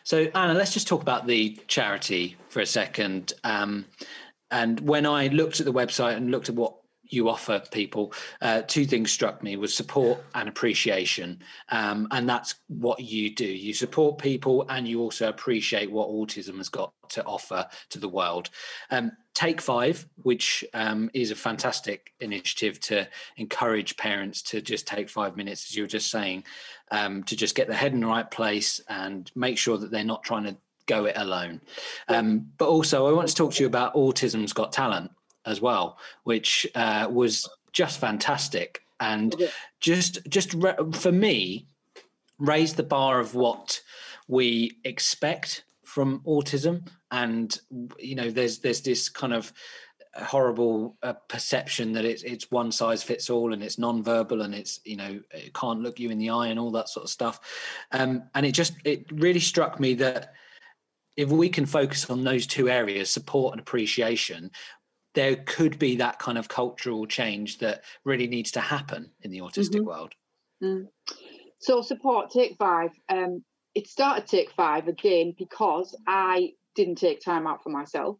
[0.03, 3.35] So, Anna, let's just talk about the charity for a second.
[3.45, 3.85] Um,
[4.51, 6.75] and when I looked at the website and looked at what
[7.13, 11.41] you offer people, uh, two things struck me was support and appreciation.
[11.69, 13.47] Um, and that's what you do.
[13.47, 18.09] You support people and you also appreciate what autism has got to offer to the
[18.09, 18.51] world.
[18.91, 25.09] Um, Take Five, which um, is a fantastic initiative to encourage parents to just take
[25.09, 26.45] five minutes, as you were just saying,
[26.91, 30.05] um, to just get their head in the right place and make sure that they're
[30.05, 31.61] not trying to go it alone.
[32.09, 35.13] Um, but also, I want to talk to you about Autism's Got Talent
[35.47, 38.83] as well, which uh, was just fantastic.
[38.99, 39.35] And
[39.81, 41.67] just just re- for me
[42.39, 43.81] raised the bar of what
[44.29, 46.87] we expect from autism.
[47.11, 47.59] And
[47.99, 49.53] you know there's there's this kind of
[50.15, 54.81] horrible uh, perception that it's it's one size fits all and it's non-verbal and it's
[54.85, 57.41] you know it can't look you in the eye and all that sort of stuff.
[57.93, 60.35] Um, and it just it really struck me that
[61.17, 64.51] if we can focus on those two areas support and appreciation
[65.15, 69.41] there could be that kind of cultural change that really needs to happen in the
[69.41, 69.87] autistic mm-hmm.
[69.87, 70.15] world
[70.63, 70.87] mm.
[71.59, 73.43] so support take five um,
[73.75, 78.17] it started take five again because i didn't take time out for myself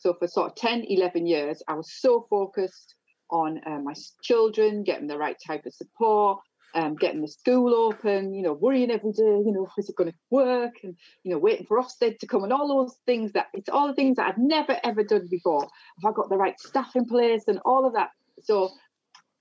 [0.00, 2.94] so for sort of 10, 11 years, I was so focused
[3.30, 6.40] on uh, my children, getting the right type of support,
[6.74, 10.10] um, getting the school open, you know, worrying every day, you know, is it going
[10.10, 10.74] to work?
[10.82, 13.88] And, you know, waiting for Ofsted to come and all those things that it's all
[13.88, 15.62] the things that I've never ever done before.
[15.62, 18.10] Have I got the right staff in place and all of that?
[18.42, 18.70] So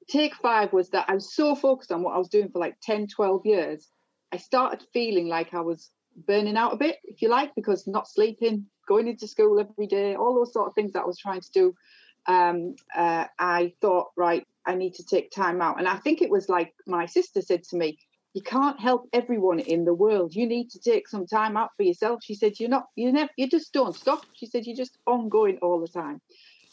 [0.08, 2.78] take five was that I was so focused on what I was doing for like
[2.82, 3.88] 10, 12 years.
[4.32, 5.92] I started feeling like I was
[6.28, 10.16] burning out a bit, if you like, because not sleeping, going into school every day,
[10.16, 11.76] all those sort of things that I was trying to do.
[12.28, 15.80] Um, uh, I thought, right, I need to take time out.
[15.80, 17.98] And I think it was like my sister said to me,
[18.34, 20.36] you can't help everyone in the world.
[20.36, 22.20] You need to take some time out for yourself.
[22.24, 24.24] She said, you're not, you never, you just don't stop.
[24.34, 26.22] She said, you're just ongoing all the time.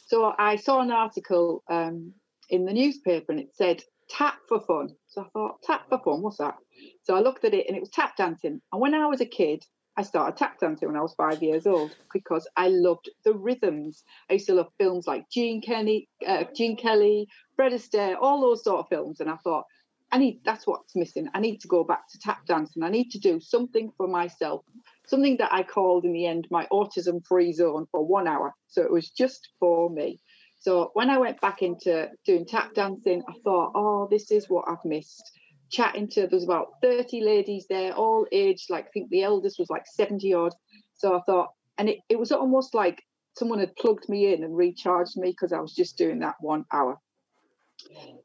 [0.06, 2.12] So I saw an article um,
[2.50, 4.90] in the newspaper and it said tap for fun.
[5.08, 6.56] So I thought, tap for fun, what's that?
[7.04, 8.60] So I looked at it and it was tap dancing.
[8.72, 9.64] And when I was a kid,
[9.96, 14.04] I started tap dancing when I was five years old because I loved the rhythms.
[14.28, 18.62] I used to love films like Gene Kelly, uh, Gene Kelly, Fred Astaire, all those
[18.62, 19.20] sort of films.
[19.20, 19.64] And I thought,
[20.12, 21.28] I need that's what's missing.
[21.34, 22.82] I need to go back to tap dancing.
[22.82, 24.62] I need to do something for myself,
[25.06, 28.54] something that I called in the end my autism free zone for one hour.
[28.68, 30.20] So it was just for me.
[30.58, 34.66] So when I went back into doing tap dancing, I thought, oh, this is what
[34.68, 35.30] I've missed
[35.70, 39.70] chatting to there's about 30 ladies there all aged like i think the eldest was
[39.70, 40.54] like 70 odd.
[40.94, 43.02] So i thought and it, it was almost like
[43.36, 46.64] someone had plugged me in and recharged me because i was just doing that one
[46.72, 46.98] hour.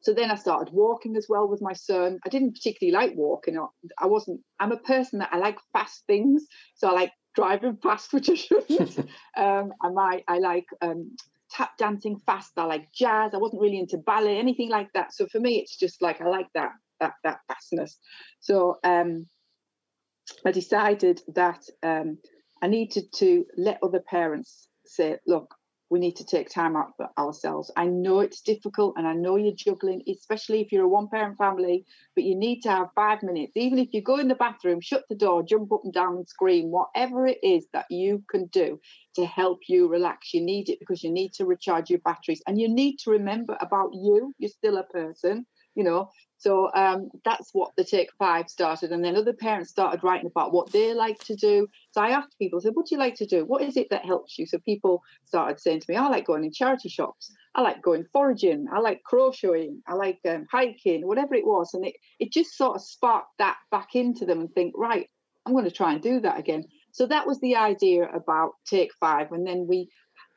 [0.02, 2.20] So then i started walking as well with my son.
[2.26, 3.58] I didn't particularly like walking
[4.00, 8.14] i wasn't i'm a person that i like fast things so i like driving fast
[8.14, 8.98] which i shouldn't.
[9.38, 11.16] Um i might i like um
[11.50, 15.14] tap dancing fast i like jazz i wasn't really into ballet anything like that.
[15.14, 16.72] So for me it's just like i like that
[17.02, 18.00] that that fastness.
[18.40, 19.28] So um,
[20.46, 22.18] I decided that um,
[22.62, 25.54] I needed to let other parents say, look,
[25.92, 27.70] we need to take time out for ourselves.
[27.76, 31.38] I know it's difficult and I know you're juggling, especially if you're a one parent
[31.38, 31.86] family,
[32.16, 33.52] but you need to have five minutes.
[33.58, 36.28] Even if you go in the bathroom, shut the door, jump up and down and
[36.30, 38.80] scream, whatever it is that you can do
[39.16, 42.60] to help you relax, you need it because you need to recharge your batteries and
[42.60, 44.34] you need to remember about you.
[44.38, 46.10] You're still a person, you know,
[46.42, 48.92] so um, that's what the Take Five started.
[48.92, 51.68] And then other parents started writing about what they like to do.
[51.92, 53.46] So I asked people, I said, what do you like to do?
[53.46, 54.48] What is it that helps you?
[54.48, 57.32] So people started saying to me, I like going in charity shops.
[57.54, 58.66] I like going foraging.
[58.74, 59.84] I like crocheting.
[59.88, 61.76] I like um, hiking, whatever it was.
[61.76, 65.08] And it, it just sort of sparked that back into them and think, right,
[65.46, 66.66] I'm going to try and do that again.
[66.92, 69.32] So that was the idea about Take Five.
[69.32, 69.90] And then we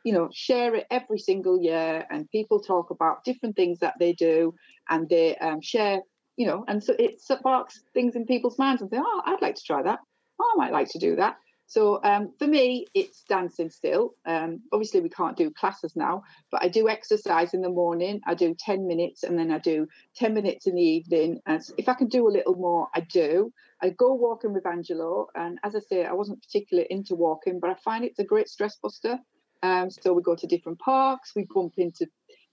[0.04, 4.12] you know share it every single year and people talk about different things that they
[4.12, 4.54] do
[4.88, 6.00] and they um, share
[6.36, 9.56] you know and so it sparks things in people's minds and say oh i'd like
[9.56, 9.98] to try that.
[10.38, 11.36] Oh, i might like to do that.
[11.66, 14.14] So um, for me it's dancing still.
[14.26, 18.34] Um, obviously we can't do classes now but i do exercise in the morning i
[18.34, 21.40] do 10 minutes and then i do 10 minutes in the evening.
[21.46, 23.52] And if i can do a little more i do.
[23.82, 27.70] I go walking with angelo and as i say i wasn't particularly into walking but
[27.70, 29.18] i find it's a great stress buster
[29.62, 32.06] um, so we go to different parks, we bump into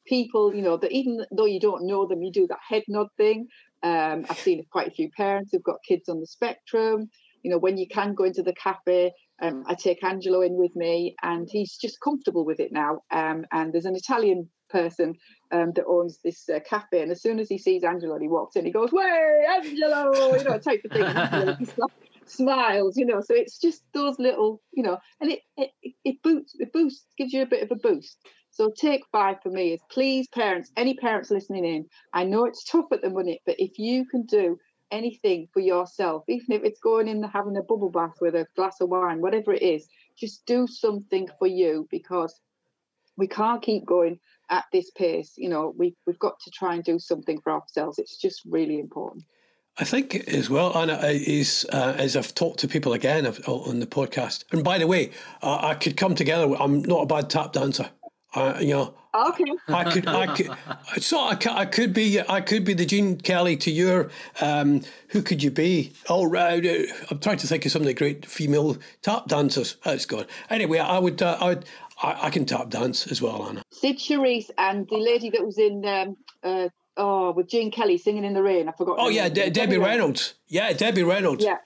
[0.06, 3.08] people, you know, that even though you don't know them, you do that head nod
[3.18, 3.48] thing.
[3.84, 7.10] Um, I've seen quite a few parents who've got kids on the spectrum.
[7.44, 10.76] You know, when you can go into the cafe, um, I take Angelo in with
[10.76, 13.00] me, and he's just comfortable with it now.
[13.10, 15.16] Um, and there's an Italian person
[15.52, 18.56] um, that owns this uh, cafe, and as soon as he sees Angelo, he walks
[18.56, 21.68] in, he goes, "Way, Angelo!" You know, type of thing
[22.32, 23.22] smiles, you know.
[23.22, 25.72] So it's just those little, you know, and it it,
[26.04, 28.18] it boosts, it boosts, gives you a bit of a boost.
[28.52, 31.86] So take five for me is please, parents, any parents listening in.
[32.14, 34.60] I know it's tough at the minute, but if you can do
[34.92, 38.82] anything for yourself, even if it's going in having a bubble bath with a glass
[38.82, 42.42] of wine, whatever it is, just do something for you because
[43.18, 45.34] we can't keep going at this pace.
[45.38, 48.00] You know, we we've got to try and do something for ourselves.
[48.00, 49.24] It's just really important.
[49.78, 53.88] I think as well, Anna, is uh, as I've talked to people again on the
[53.88, 54.44] podcast.
[54.52, 56.54] And by the way, uh, I could come together.
[56.60, 57.90] I'm not a bad tap dancer.
[58.34, 59.44] Uh, you know, okay.
[59.68, 60.52] I could, I could,
[61.02, 64.10] so I, could, I could be, I could be the Gene Kelly to your.
[64.40, 65.94] Um, who could you be?
[66.08, 66.66] Oh, right.
[67.10, 69.78] I'm trying to think of some of the great female tap dancers.
[69.84, 70.28] That's gone.
[70.50, 71.66] Anyway, I would, uh, I would,
[72.02, 73.64] I, I, can tap dance as well, Anna.
[73.72, 78.24] Cyd Charisse and the lady that was in um, uh, oh with Gene Kelly singing
[78.24, 78.70] in the rain.
[78.70, 78.98] I forgot.
[79.00, 80.36] Oh yeah, De- Debbie, Reynolds.
[80.48, 81.44] Yeah, Debbie Reynolds.
[81.44, 81.58] Yeah.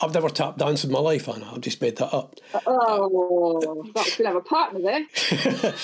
[0.00, 1.52] I've never tap danced in my life, Anna.
[1.52, 2.36] I've just made that up.
[2.66, 5.74] Oh, that's going to have a partner there.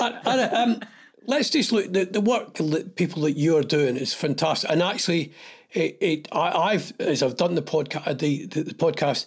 [0.24, 0.80] Anna, um,
[1.26, 1.92] let's just look.
[1.92, 5.32] The, the work that people that you're doing is fantastic, and actually,
[5.72, 9.26] it, it I, have as I've done the podcast, the, the, the podcast,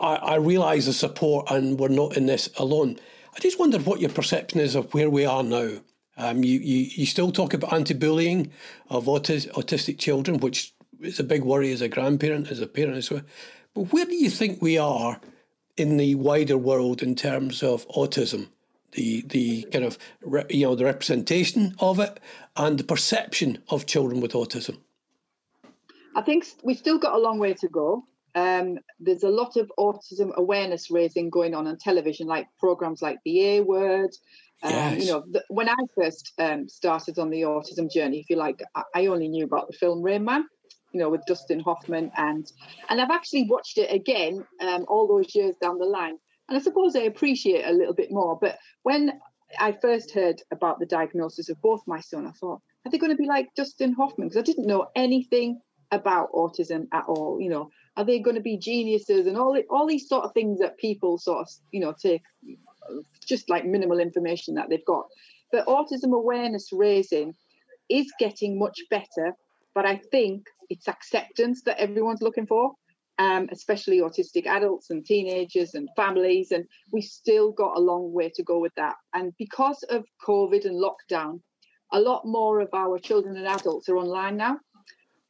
[0.00, 2.98] I, I realise the support, and we're not in this alone.
[3.34, 5.80] I just wondered what your perception is of where we are now.
[6.16, 8.50] Um, you, you, you still talk about anti-bullying
[8.88, 12.96] of autis, autistic children, which is a big worry as a grandparent, as a parent
[12.96, 13.22] as well.
[13.74, 15.20] But where do you think we are
[15.76, 18.48] in the wider world in terms of autism?
[18.92, 19.98] The the kind of
[20.48, 22.18] you know the representation of it
[22.56, 24.78] and the perception of children with autism.
[26.14, 28.06] I think we've still got a long way to go.
[28.34, 33.18] Um, there's a lot of autism awareness raising going on on television, like programs like
[33.24, 34.10] the A Word.
[34.62, 35.04] Um, yes.
[35.04, 38.62] You know, the, when I first um, started on the autism journey, if you like,
[38.74, 40.46] I, I only knew about the film Rain Man
[40.96, 42.50] you know, with Dustin Hoffman, and
[42.88, 46.16] and I've actually watched it again um, all those years down the line,
[46.48, 48.38] and I suppose I appreciate it a little bit more.
[48.40, 49.12] But when
[49.58, 53.12] I first heard about the diagnosis of both my son, I thought, are they going
[53.12, 54.28] to be like Dustin Hoffman?
[54.28, 57.38] Because I didn't know anything about autism at all.
[57.40, 60.60] You know, are they going to be geniuses and all all these sort of things
[60.60, 62.22] that people sort of you know take
[63.26, 65.06] just like minimal information that they've got.
[65.52, 67.34] But autism awareness raising
[67.88, 69.34] is getting much better
[69.76, 72.72] but I think it's acceptance that everyone's looking for,
[73.18, 76.50] um, especially autistic adults and teenagers and families.
[76.50, 78.94] And we still got a long way to go with that.
[79.12, 81.40] And because of COVID and lockdown,
[81.92, 84.58] a lot more of our children and adults are online now.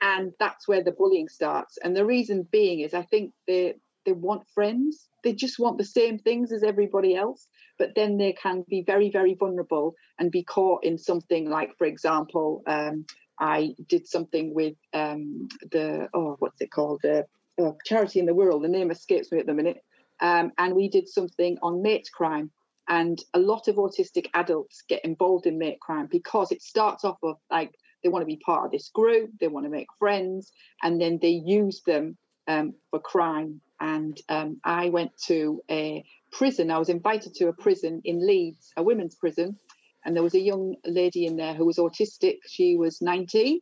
[0.01, 1.76] And that's where the bullying starts.
[1.82, 3.74] And the reason being is I think they
[4.05, 5.09] they want friends.
[5.24, 7.49] They just want the same things as everybody else.
[7.79, 11.87] But then they can be very, very vulnerable and be caught in something like, for
[11.87, 13.05] example, um,
[13.39, 17.01] I did something with um, the oh, what's it called?
[17.03, 17.27] The
[17.62, 18.64] uh, charity in the world.
[18.64, 19.83] The name escapes me at the minute.
[20.20, 22.51] Um, and we did something on mate crime.
[22.89, 27.18] And a lot of autistic adults get involved in mate crime because it starts off
[27.22, 30.53] of like they want to be part of this group, they want to make friends,
[30.83, 32.16] and then they use them
[32.47, 33.61] um, for crime.
[33.81, 36.05] And um, I went to a
[36.37, 36.70] prison.
[36.70, 39.59] I was invited to a prison in Leeds, a women's prison,
[40.05, 42.37] and there was a young lady in there who was autistic.
[42.47, 43.61] She was 19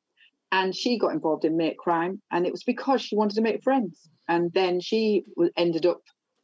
[0.53, 2.20] and she got involved in mate crime.
[2.31, 4.09] And it was because she wanted to make friends.
[4.29, 5.25] And then she
[5.57, 6.03] ended up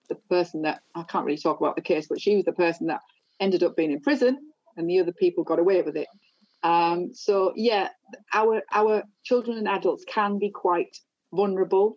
[0.09, 2.87] the person that I can't really talk about the case, but she was the person
[2.87, 3.01] that
[3.41, 4.39] ended up being in prison
[4.77, 6.09] and the other people got away with it.
[6.63, 7.89] Um, so yeah,
[8.35, 10.95] our our children and adults can be quite
[11.33, 11.97] vulnerable.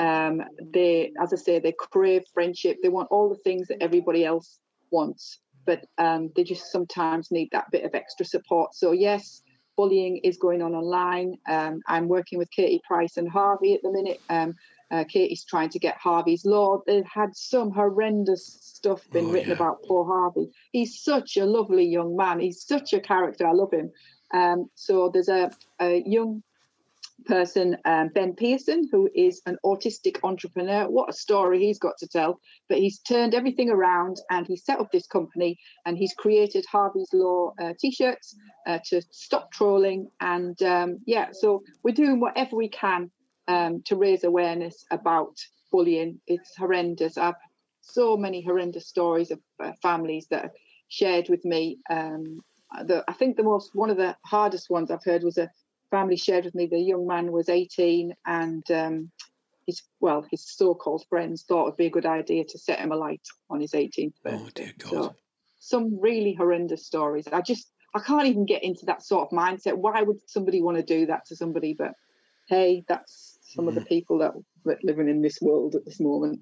[0.00, 0.42] Um,
[0.72, 2.78] they, as I say, they crave friendship.
[2.82, 4.58] They want all the things that everybody else
[4.90, 8.74] wants but um, they just sometimes need that bit of extra support.
[8.74, 9.42] So, yes,
[9.76, 11.36] bullying is going on online.
[11.48, 14.20] Um, I'm working with Katie Price and Harvey at the minute.
[14.28, 14.54] Um,
[14.90, 16.82] uh, Katie's trying to get Harvey's law.
[16.86, 19.54] They've had some horrendous stuff been oh, written yeah.
[19.54, 20.50] about poor Harvey.
[20.72, 22.40] He's such a lovely young man.
[22.40, 23.46] He's such a character.
[23.46, 23.92] I love him.
[24.34, 26.42] Um, so there's a, a young
[27.30, 30.90] person, um, Ben Pearson, who is an autistic entrepreneur.
[30.90, 32.40] What a story he's got to tell.
[32.68, 37.08] But he's turned everything around and he set up this company and he's created Harvey's
[37.12, 40.08] Law uh, t shirts uh, to stop trolling.
[40.20, 43.10] And um, yeah, so we're doing whatever we can
[43.46, 45.36] um, to raise awareness about
[45.70, 46.20] bullying.
[46.26, 47.16] It's horrendous.
[47.16, 47.34] I've
[47.80, 50.52] so many horrendous stories of uh, families that are
[50.88, 51.78] shared with me.
[51.88, 52.40] Um,
[52.84, 55.50] the, I think the most one of the hardest ones I've heard was a
[55.90, 59.10] family shared with me the young man was 18 and um,
[59.66, 63.22] his well his so-called friends thought it'd be a good idea to set him alight
[63.48, 64.38] on his 18th birthday.
[64.38, 64.90] Oh dear God.
[64.90, 65.14] So,
[65.60, 67.28] some really horrendous stories.
[67.30, 69.76] I just I can't even get into that sort of mindset.
[69.76, 71.74] Why would somebody want to do that to somebody?
[71.74, 71.92] But
[72.48, 73.68] hey, that's some mm.
[73.68, 73.88] of the mm.
[73.88, 76.40] people that are living in this world at this moment.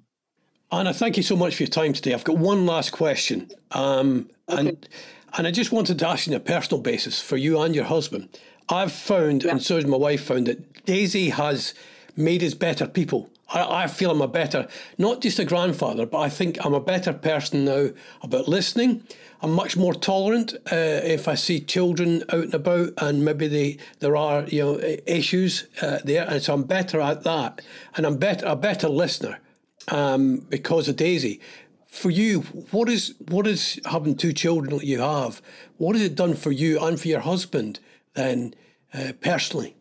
[0.71, 2.13] Anna, thank you so much for your time today.
[2.13, 4.59] I've got one last question, um, okay.
[4.59, 4.89] and
[5.37, 7.85] and I just wanted to ask you on a personal basis for you and your
[7.85, 8.37] husband.
[8.69, 9.51] I've found, yeah.
[9.51, 11.73] and so has my wife found, that Daisy has
[12.15, 13.29] made us better people.
[13.49, 14.67] I, I feel I'm a better,
[14.97, 17.89] not just a grandfather, but I think I'm a better person now
[18.21, 19.03] about listening.
[19.41, 23.77] I'm much more tolerant uh, if I see children out and about and maybe they,
[23.99, 27.61] there are you know issues uh, there, and so I'm better at that,
[27.95, 29.39] and I'm better a better listener
[29.87, 31.39] um, because of Daisy.
[31.87, 32.41] For you,
[32.71, 35.41] what is what is having two children that you have?
[35.77, 37.79] What has it done for you and for your husband
[38.13, 38.53] then
[38.93, 39.75] uh, personally?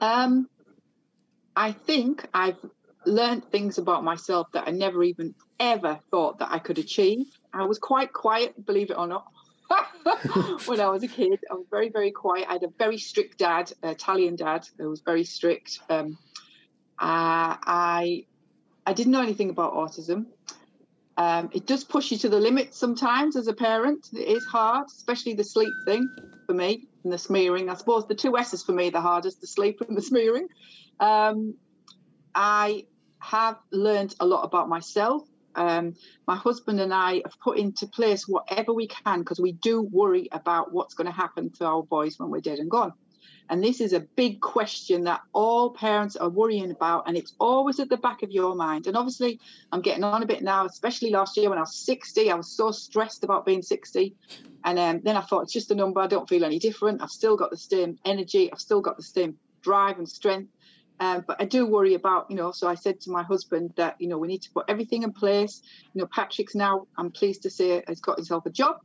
[0.00, 0.48] Um,
[1.54, 2.58] I think I've
[3.06, 7.26] learned things about myself that I never even ever thought that I could achieve.
[7.52, 9.26] I was quite quiet, believe it or not.
[10.66, 12.46] when I was a kid, I was very, very quiet.
[12.48, 15.80] I had a very strict dad, Italian dad, who was very strict.
[15.88, 16.18] Um,
[16.98, 18.26] uh, I
[18.86, 20.26] I didn't know anything about autism.
[21.18, 24.06] Um, it does push you to the limit sometimes as a parent.
[24.12, 26.08] It is hard, especially the sleep thing
[26.46, 27.70] for me and the smearing.
[27.70, 30.46] I suppose the two S's for me the hardest: the sleep and the smearing.
[31.00, 31.54] Um,
[32.34, 32.84] I
[33.18, 35.22] have learned a lot about myself.
[35.54, 35.94] Um,
[36.28, 40.28] my husband and I have put into place whatever we can because we do worry
[40.30, 42.92] about what's going to happen to our boys when we're dead and gone.
[43.48, 47.78] And this is a big question that all parents are worrying about, and it's always
[47.78, 48.86] at the back of your mind.
[48.86, 49.40] And obviously,
[49.72, 52.30] I'm getting on a bit now, especially last year when I was 60.
[52.30, 54.14] I was so stressed about being 60.
[54.64, 56.00] And um, then I thought, it's just a number.
[56.00, 57.02] I don't feel any different.
[57.02, 58.52] I've still got the same energy.
[58.52, 60.50] I've still got the same drive and strength.
[60.98, 63.96] Um, but I do worry about, you know, so I said to my husband that,
[64.00, 65.62] you know, we need to put everything in place.
[65.92, 68.80] You know, Patrick's now, I'm pleased to say, has got himself a job.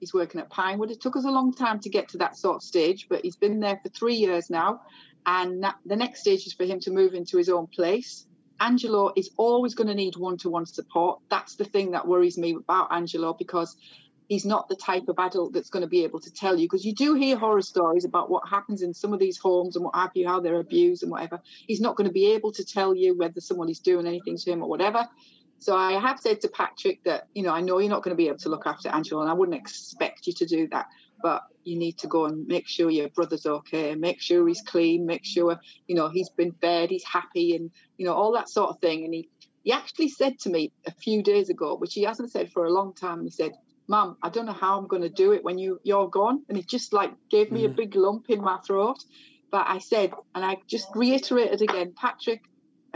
[0.00, 0.90] He's working at Pinewood.
[0.90, 3.36] It took us a long time to get to that sort of stage, but he's
[3.36, 4.80] been there for three years now.
[5.26, 8.26] And the next stage is for him to move into his own place.
[8.58, 11.20] Angelo is always going to need one to one support.
[11.30, 13.76] That's the thing that worries me about Angelo because
[14.28, 16.84] he's not the type of adult that's going to be able to tell you because
[16.84, 19.94] you do hear horror stories about what happens in some of these homes and what
[19.94, 21.40] have you, how they're abused and whatever.
[21.66, 24.52] He's not going to be able to tell you whether someone is doing anything to
[24.52, 25.08] him or whatever.
[25.60, 28.20] So I have said to Patrick that, you know, I know you're not going to
[28.20, 30.86] be able to look after Angelo and I wouldn't expect you to do that,
[31.22, 35.04] but you need to go and make sure your brother's okay, make sure he's clean,
[35.04, 38.70] make sure, you know, he's been fed, he's happy and, you know, all that sort
[38.70, 39.04] of thing.
[39.04, 39.28] And he,
[39.62, 42.72] he actually said to me a few days ago, which he hasn't said for a
[42.72, 43.52] long time, he said,
[43.86, 46.44] Mum, I don't know how I'm going to do it when you you're gone.
[46.48, 47.66] And it just like gave me mm.
[47.66, 48.98] a big lump in my throat.
[49.50, 52.42] But I said, and I just reiterated again, Patrick,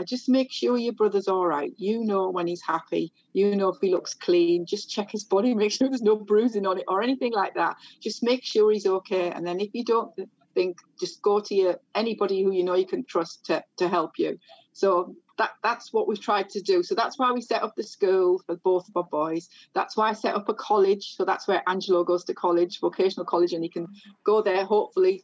[0.03, 1.73] just make sure your brother's all right.
[1.77, 3.13] You know when he's happy.
[3.33, 4.65] You know if he looks clean.
[4.65, 7.77] Just check his body, make sure there's no bruising on it or anything like that.
[7.99, 9.31] Just make sure he's okay.
[9.31, 10.11] And then if you don't
[10.53, 14.13] think, just go to your anybody who you know you can trust to to help
[14.17, 14.39] you.
[14.73, 16.83] So that that's what we've tried to do.
[16.83, 19.49] So that's why we set up the school for both of our boys.
[19.73, 21.15] That's why I set up a college.
[21.15, 23.87] So that's where Angelo goes to college, vocational college, and he can
[24.25, 24.65] go there.
[24.65, 25.23] Hopefully,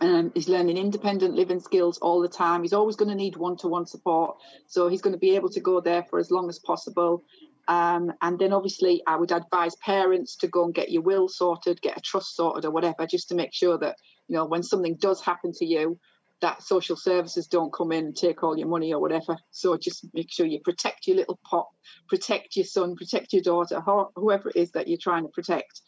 [0.00, 2.62] um, he's learning independent living skills all the time.
[2.62, 5.80] He's always going to need one-to-one support, so he's going to be able to go
[5.80, 7.24] there for as long as possible.
[7.68, 11.82] Um, and then obviously, I would advise parents to go and get your will sorted,
[11.82, 13.96] get a trust sorted, or whatever, just to make sure that
[14.28, 15.98] you know when something does happen to you,
[16.40, 19.36] that social services don't come in and take all your money or whatever.
[19.50, 21.66] So just make sure you protect your little pot,
[22.08, 23.80] protect your son, protect your daughter,
[24.14, 25.80] whoever it is that you're trying to protect.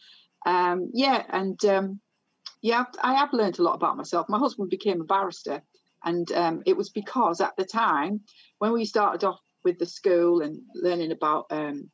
[0.46, 2.01] Um, yeah, and um,
[2.62, 4.28] yeah, I have learned a lot about myself.
[4.28, 5.62] My husband became a barrister,
[6.04, 8.20] and um, it was because at the time
[8.59, 11.90] when we started off with the school and learning about, um,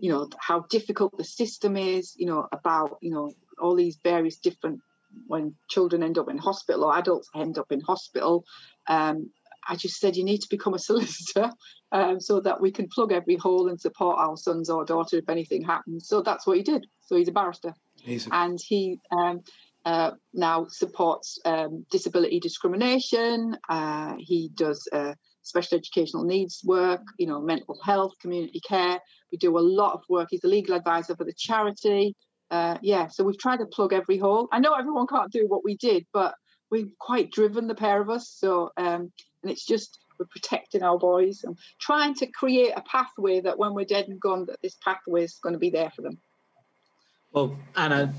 [0.00, 4.38] you know, how difficult the system is, you know, about you know all these various
[4.38, 4.80] different
[5.26, 8.44] when children end up in hospital or adults end up in hospital,
[8.88, 9.30] um,
[9.66, 11.50] I just said you need to become a solicitor
[11.92, 15.28] um, so that we can plug every hole and support our sons or daughter if
[15.28, 16.08] anything happens.
[16.08, 16.86] So that's what he did.
[17.02, 19.40] So he's a barrister, he's a- and he um,
[19.84, 23.56] uh, now supports um, disability discrimination.
[23.68, 28.98] Uh, he does uh, special educational needs work, you know, mental health, community care.
[29.30, 30.28] We do a lot of work.
[30.30, 32.14] He's a legal advisor for the charity
[32.50, 34.48] uh, yeah, so we've tried to plug every hole.
[34.52, 36.34] I know everyone can't do what we did, but
[36.70, 38.28] we've quite driven the pair of us.
[38.28, 39.12] So, um,
[39.42, 43.74] and it's just we're protecting our boys and trying to create a pathway that when
[43.74, 46.18] we're dead and gone, that this pathway is going to be there for them.
[47.32, 48.14] Well, Anna,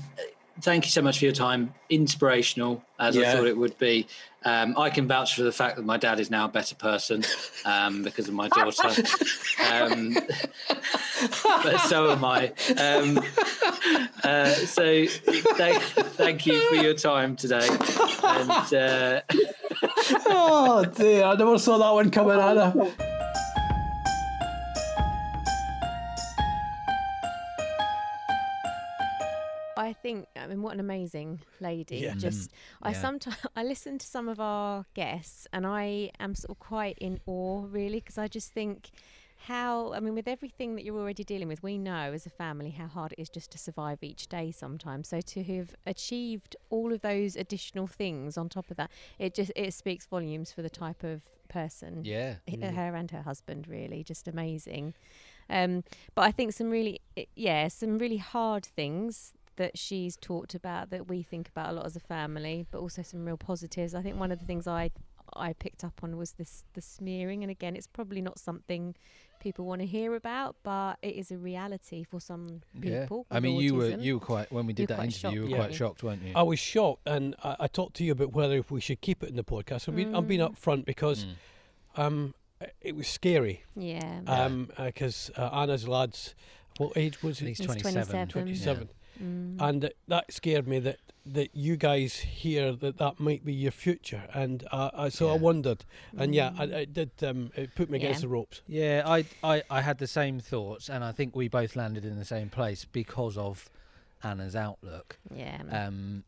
[0.60, 1.74] thank you so much for your time.
[1.90, 3.30] Inspirational, as yeah.
[3.30, 4.06] I thought it would be.
[4.44, 7.24] Um, I can vouch for the fact that my dad is now a better person
[7.64, 8.88] um, because of my daughter.
[9.68, 10.14] Um,
[11.64, 12.52] but so am I.
[12.78, 13.20] Um,
[14.22, 17.66] uh, so thank, thank you for your time today.
[18.22, 19.20] And, uh...
[20.26, 22.92] oh dear, I never saw that one coming, Anna.
[30.06, 31.96] Think, I mean, what an amazing lady.
[32.04, 32.14] Yeah.
[32.26, 32.52] Just,
[32.82, 33.00] I Yeah.
[33.06, 37.14] sometimes I listen to some of our guests, and I am sort of quite in
[37.26, 38.90] awe, really, because I just think
[39.48, 42.70] how I mean, with everything that you're already dealing with, we know as a family
[42.70, 45.08] how hard it is just to survive each day sometimes.
[45.08, 49.52] So to have achieved all of those additional things on top of that, it just
[49.54, 52.36] it speaks volumes for the type of person Yeah.
[52.48, 52.74] Mm.
[52.74, 54.94] her and her husband really just amazing
[55.48, 55.84] um
[56.16, 57.00] but i think some really
[57.36, 61.86] yeah some really hard things that she's talked about that we think about a lot
[61.86, 64.90] as a family but also some real positives i think one of the things i
[65.34, 68.94] i picked up on was this the smearing and again it's probably not something
[69.40, 72.90] people want to hear about but it is a reality for some people.
[72.90, 73.02] Yeah.
[73.02, 75.44] people I with mean, you were you were quite when we did that quite interview.
[75.46, 76.32] You were shocked, quite shocked, weren't you?
[76.34, 79.22] I was shocked, and I, I talked to you about whether if we should keep
[79.22, 79.88] it in the podcast.
[79.88, 80.50] I'm being, I'm being Mm.
[80.56, 82.02] upfront because Mm.
[82.02, 82.34] um,
[82.80, 83.62] it was scary.
[83.76, 86.34] yeah Um, because uh, Anna's lads,
[86.78, 87.64] what age was He's he?
[87.64, 88.28] He's 27.
[88.28, 88.28] 27.
[88.28, 88.88] 27.
[89.22, 89.56] Mm.
[89.60, 93.72] And that, that scared me that, that you guys hear that that might be your
[93.72, 94.24] future.
[94.32, 95.84] And uh, I, so I wondered.
[96.16, 96.72] And yeah, I, Mm.
[96.72, 97.10] it did.
[97.22, 98.62] Um, it put me against the ropes.
[98.68, 102.16] Yeah, I, I, I had the same thoughts, and I think we both landed in
[102.18, 103.68] the same place because of
[104.22, 105.18] Anna's outlook.
[105.34, 106.24] yeah Um,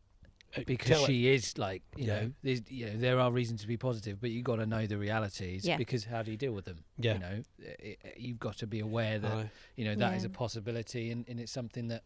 [0.57, 2.21] Uh, because tell she is like, you Yeah.
[2.21, 4.87] know, there's, you know, there are reasons to be positive, but you got to know
[4.87, 5.63] the realities.
[5.63, 5.77] Yeah.
[5.77, 6.79] Because how do you deal with them?
[6.97, 7.13] Yeah.
[7.13, 9.51] You know, i i you've got to be aware that Aye.
[9.75, 12.01] you know that is a possibility, and, and it's something that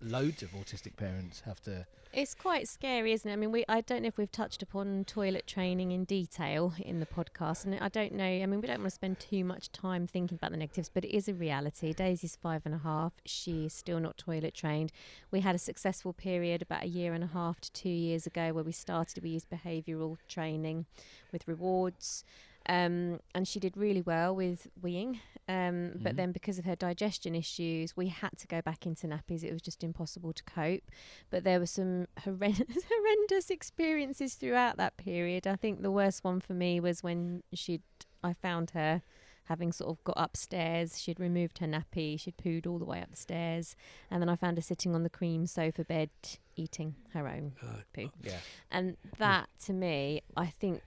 [0.00, 1.86] loads of autistic parents have to.
[2.12, 3.34] It's quite scary, isn't it?
[3.34, 7.00] I mean, we I don't know if we've touched upon toilet training in detail in
[7.00, 8.24] the podcast, and I don't know.
[8.24, 11.04] I mean, we don't want to spend too much time thinking about the negatives, but
[11.04, 11.92] it is a reality.
[11.92, 14.90] Daisy's five and a half; she's still not toilet trained.
[15.30, 18.52] We had a successful period about a year and a half to two years ago
[18.52, 19.22] where we started.
[19.22, 20.86] We used behavioural training
[21.30, 22.24] with rewards.
[22.68, 25.20] Um, and she did really well with weeing.
[25.48, 26.16] Um, But Mhm.
[26.16, 29.42] then, because of her digestion issues, we had to go back into nappies.
[29.42, 30.90] It was just impossible to cope
[31.30, 35.46] but there were some horrendous, horrendous experiences throughout that period.
[35.46, 37.82] I think the worst one for me was when she'd
[38.22, 39.00] I found her
[39.44, 41.00] having sort of got upstairs.
[41.00, 42.20] She'd removed her nappy.
[42.20, 43.74] She'd pooed all the way up the stairs,
[44.10, 46.10] and then I found her sitting on the cream sofa bed
[46.56, 47.84] eating her own Aye.
[47.94, 48.10] poo.
[48.22, 48.40] Yeah.
[48.70, 50.82] And that to me, I think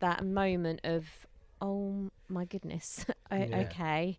[0.00, 1.26] that moment of
[1.62, 3.58] oh my goodness, o- Yeah.
[3.60, 4.18] okay,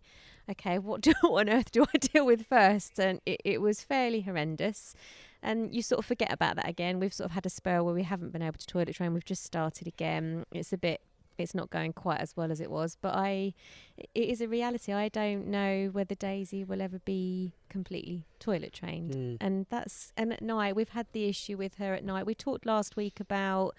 [0.50, 2.98] okay, what do what on earth do I deal with first?
[2.98, 4.94] And it, it was fairly horrendous.
[5.42, 7.00] And you sort of forget about that again.
[7.00, 9.12] We've sort of had a spell where we haven't been able to toilet train.
[9.12, 10.44] We've just started again.
[10.52, 11.00] It's a bit.
[11.38, 13.54] It's not going quite as well as it was, but I,
[13.96, 14.92] it is a reality.
[14.92, 19.36] I don't know whether Daisy will ever be completely toilet trained Mm.
[19.40, 22.66] and that's and at night we've had the issue with her at night we talked
[22.66, 23.74] last week about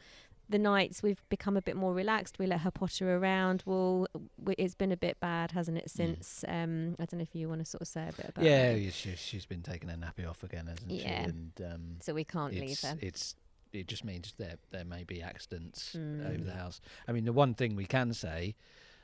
[0.49, 4.05] the nights we've become a bit more relaxed we let her potter around well
[4.57, 7.59] it's been a bit bad hasn't it since um i don't know if you want
[7.59, 10.43] to sort of say a bit about Yeah, she, she's been taking her nappy off
[10.43, 10.97] again, hasn't she?
[10.97, 11.23] Yeah.
[11.23, 13.35] And um, so we can't leave her it's
[13.71, 16.03] it just means there there may be accidents over
[16.35, 16.45] Mm.
[16.45, 16.79] the house.
[17.07, 18.55] I mean, the one thing we can say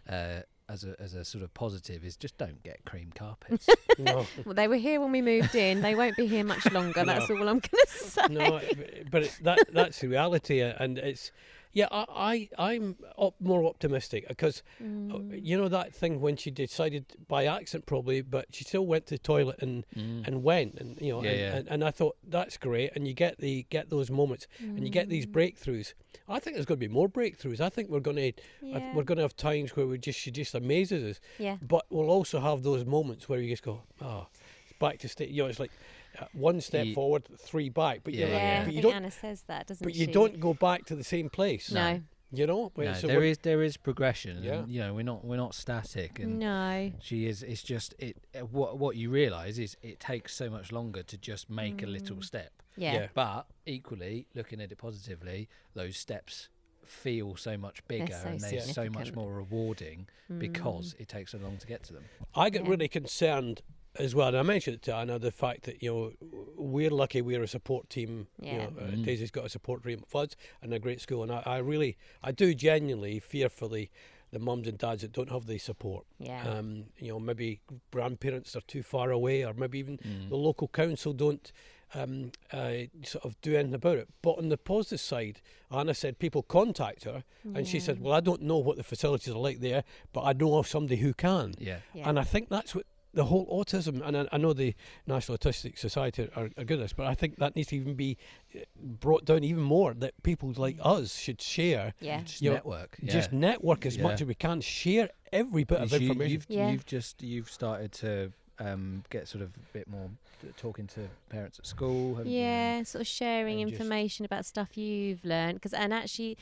[0.08, 3.68] uh, as a as a sort of positive is just don't get cream carpets.
[3.98, 5.82] no, well they were here when we moved in.
[5.82, 7.04] They won't be here much longer.
[7.04, 8.22] That's all i'm gonna say.
[8.30, 8.62] no,
[9.10, 11.32] but it, that that's the reality, and it's
[11.72, 11.88] yeah.
[11.92, 15.40] I, I I'm op- more optimistic because uh, Mm.
[15.44, 19.16] you know that thing when she decided by accident probably, but she still went to
[19.16, 20.28] the toilet and Mm.
[20.28, 21.56] and went and you know Yeah, and, yeah.
[21.58, 24.90] And, and I thought that's great, and you get the get those moments and you
[24.90, 25.32] get these Mm.
[25.34, 25.94] breakthroughs.
[26.28, 27.60] I think there's going to be more breakthroughs.
[27.60, 28.94] I think we're going to yeah.
[28.96, 32.10] we're going to have times where we just she just amazes us, yeah but we'll
[32.10, 34.28] also have those moments where you just go, oh,
[34.64, 35.30] it's back to state.
[35.30, 35.72] You know, it's like
[36.20, 38.02] uh, one step Ye- forward, three back.
[38.04, 38.66] But Yeah, you're yeah, yeah.
[38.66, 40.02] But you don't, Anna says that, doesn't but she?
[40.02, 41.72] you don't go back to the same place.
[41.72, 42.02] No,
[42.32, 44.44] You know, No, so there we're- is there is progression.
[44.44, 44.60] Yeah.
[44.60, 46.92] And, you know, we're not we're not static, and no.
[47.02, 47.42] she is.
[47.42, 48.18] It's just it.
[48.36, 51.88] uh, What what you realise is it takes so much longer to just make a
[51.88, 52.24] little Mm.
[52.24, 52.52] step.
[52.78, 52.94] Yeah.
[52.94, 53.08] Yeah.
[53.16, 56.50] But equally, looking at it positively, those steps
[56.86, 60.40] feel so much bigger so and they're so much more rewarding Mm.
[60.40, 62.06] because it takes so long to get to them.
[62.36, 62.70] I get Yeah.
[62.70, 63.62] really concerned
[63.98, 64.28] as well.
[64.30, 66.12] And I mentioned it to Anna the fact that you know
[66.56, 68.28] we're lucky we're a support team.
[68.40, 68.52] Yeah.
[68.52, 69.06] You know, uh, Mm.
[69.06, 71.24] Daisy's got a support team, floods, and a great school.
[71.24, 73.90] And I, I really, I do genuinely, fearfully,
[74.32, 76.06] the mums and dads that don't have the support.
[76.20, 76.48] Yeah.
[76.48, 77.62] Um, you know, maybe
[77.92, 80.30] grandparents are too far away, or maybe even Mm.
[80.30, 81.52] the local council don't
[81.96, 82.74] um, uh,
[83.04, 84.08] sort of do anything about it.
[84.22, 87.24] But on the positive side, Anna said people contact her,
[87.56, 89.84] and she said, "Well, I don't know what the facilities are like there,
[90.14, 91.80] but I know of somebody who can." Yeah.
[91.96, 92.08] Yeah.
[92.08, 92.86] And I think that's what
[93.20, 94.74] the whole autism, and I, I know the
[95.06, 97.96] National Autistic Society are, are good at this, but I think that needs to even
[97.96, 98.18] be
[98.56, 98.60] uh,
[99.06, 99.94] brought down even more.
[99.94, 102.22] That people like us should share, yeah.
[102.22, 102.98] Just You know, network.
[103.02, 103.12] Yeah.
[103.12, 106.32] just network as much as we can, share every bit of you- information.
[106.32, 106.70] You've, Yeah.
[106.72, 110.10] you've just you've started to um, get sort of a bit more
[110.56, 112.16] talking to parents at school?
[112.16, 115.56] Have, you know, Yeah, sort of sharing information about stuff you've learned.
[115.56, 116.38] Because and actually,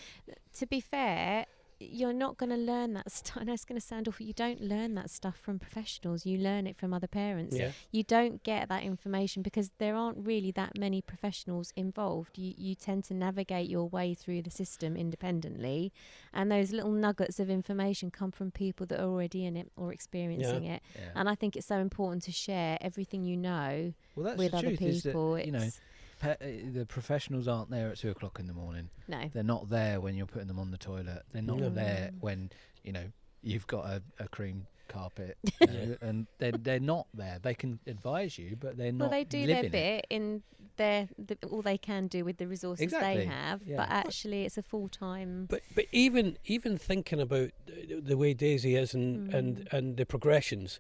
[0.60, 1.46] to be fair,
[1.80, 3.38] you're not going to learn that stuff.
[3.42, 4.26] I know it's going to sound awful.
[4.26, 6.26] You don't learn that stuff from professionals.
[6.26, 7.56] You learn it from other parents.
[7.56, 7.72] Yeah.
[7.92, 12.38] You don't get that information because there aren't really that many professionals involved.
[12.38, 15.92] You you tend to navigate your way through the system independently,
[16.34, 19.92] and those little nuggets of information come from people that are already in it or
[19.94, 20.82] experiencing it.
[20.96, 21.10] yeah.
[21.16, 24.58] And I think it's so important to share everything you know well, that's with the
[24.58, 24.82] other truth.
[24.82, 25.40] is that, people.
[25.40, 25.80] you know, It's-
[26.20, 28.90] pe- uh, the professionals aren't there at two o'clock in the morning.
[29.08, 29.30] no.
[29.34, 31.24] They're not there when you're putting them on the toilet.
[31.32, 31.70] They're not No.
[31.70, 32.50] there when
[32.84, 33.06] you know
[33.44, 37.40] you've got a, a cream carpet, you know, and they're they're not there.
[37.42, 39.10] They can advise you, but they're not.
[39.10, 39.72] Well, they do living their it.
[39.72, 40.44] bit in
[40.78, 43.64] their the, all they can do with the resources Exactly, they have.
[43.66, 43.78] yeah.
[43.78, 45.48] But actually, it's a full time.
[45.50, 49.74] But but even even thinking about the, the way Daisy is and and Mm.
[49.74, 50.80] and the progressions,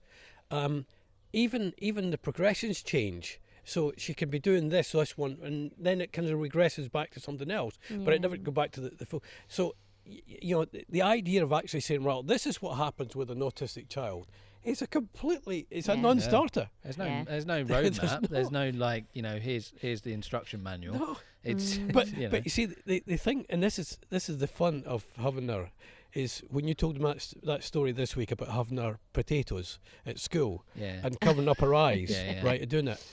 [0.51, 0.85] um,
[1.33, 3.39] even even the progressions change.
[3.69, 7.11] So she can be doing this this one, and then it kind of regresses back
[7.15, 7.77] to something else.
[7.89, 8.43] But it never Yeah.
[8.43, 9.21] go back to the, the full.
[9.49, 12.77] So y- y- you know the, the idea of actually saying, well, this is what
[12.77, 14.27] happens with an autistic child.
[14.63, 16.69] It's a completely it's a non-starter.
[16.83, 17.23] There's no Yeah.
[17.25, 18.29] there's no There's roadmap.
[18.29, 20.97] there's no like you know here's here's the instruction manual.
[20.99, 21.17] No.
[21.43, 21.91] It's Mm.
[21.97, 22.29] but you know.
[22.29, 25.49] but you see the the thing and this is this is the fun of having
[25.49, 25.71] her
[26.13, 30.17] is when you told me that, that story this week about having her potatoes at
[30.19, 32.45] school yeah and covering up her eyes Yeah, yeah.
[32.45, 33.05] right doing it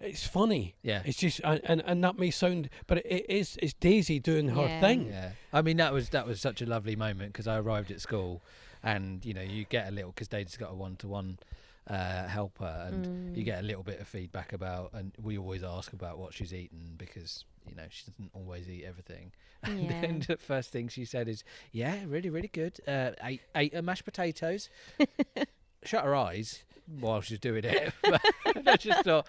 [0.00, 3.72] it's funny yeah it's just and, and and that may sound but it is it's
[3.74, 4.80] daisy doing her Yeah.
[4.80, 7.90] thing Yeah, I mean that was that was such a lovely moment because I arrived
[7.90, 8.42] at school,
[8.82, 11.38] and you know you get a little because Daisy's got a one to one
[11.88, 13.46] helper, and you Mm.
[13.46, 16.94] get a little bit of feedback about, and we always ask about what she's eaten
[16.96, 19.32] because you know she doesn't always eat everything.
[19.62, 19.94] And Yeah.
[20.00, 21.42] then the first thing she said is,
[21.72, 22.78] "Yeah, really, really good.
[22.86, 24.68] Uh, ate ate her mashed potatoes."
[25.84, 26.64] Shut her eyes
[27.00, 27.92] while she's doing it.
[28.66, 29.26] I just thought,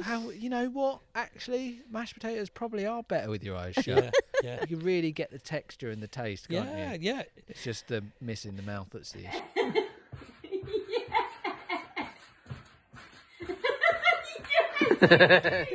[0.00, 1.00] how you know what?
[1.14, 3.86] Actually, mashed potatoes probably are better with your eyes shut.
[3.86, 4.10] yeah
[4.42, 6.98] yeah You can really get the texture and the taste, can't yeah you?
[7.02, 7.22] yeah yeah.
[7.48, 9.80] It's just the missing the mouth that's the issue.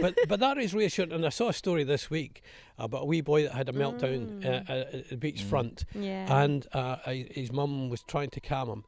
[0.02, 2.42] but but that is reassuring and I saw a story this week
[2.78, 4.70] about a wee boy that had a meltdown uh, Mm.
[4.70, 5.50] uh, at the beach Mm.
[5.50, 6.42] front Yeah.
[6.44, 8.84] and uh, his mum was trying to calm him.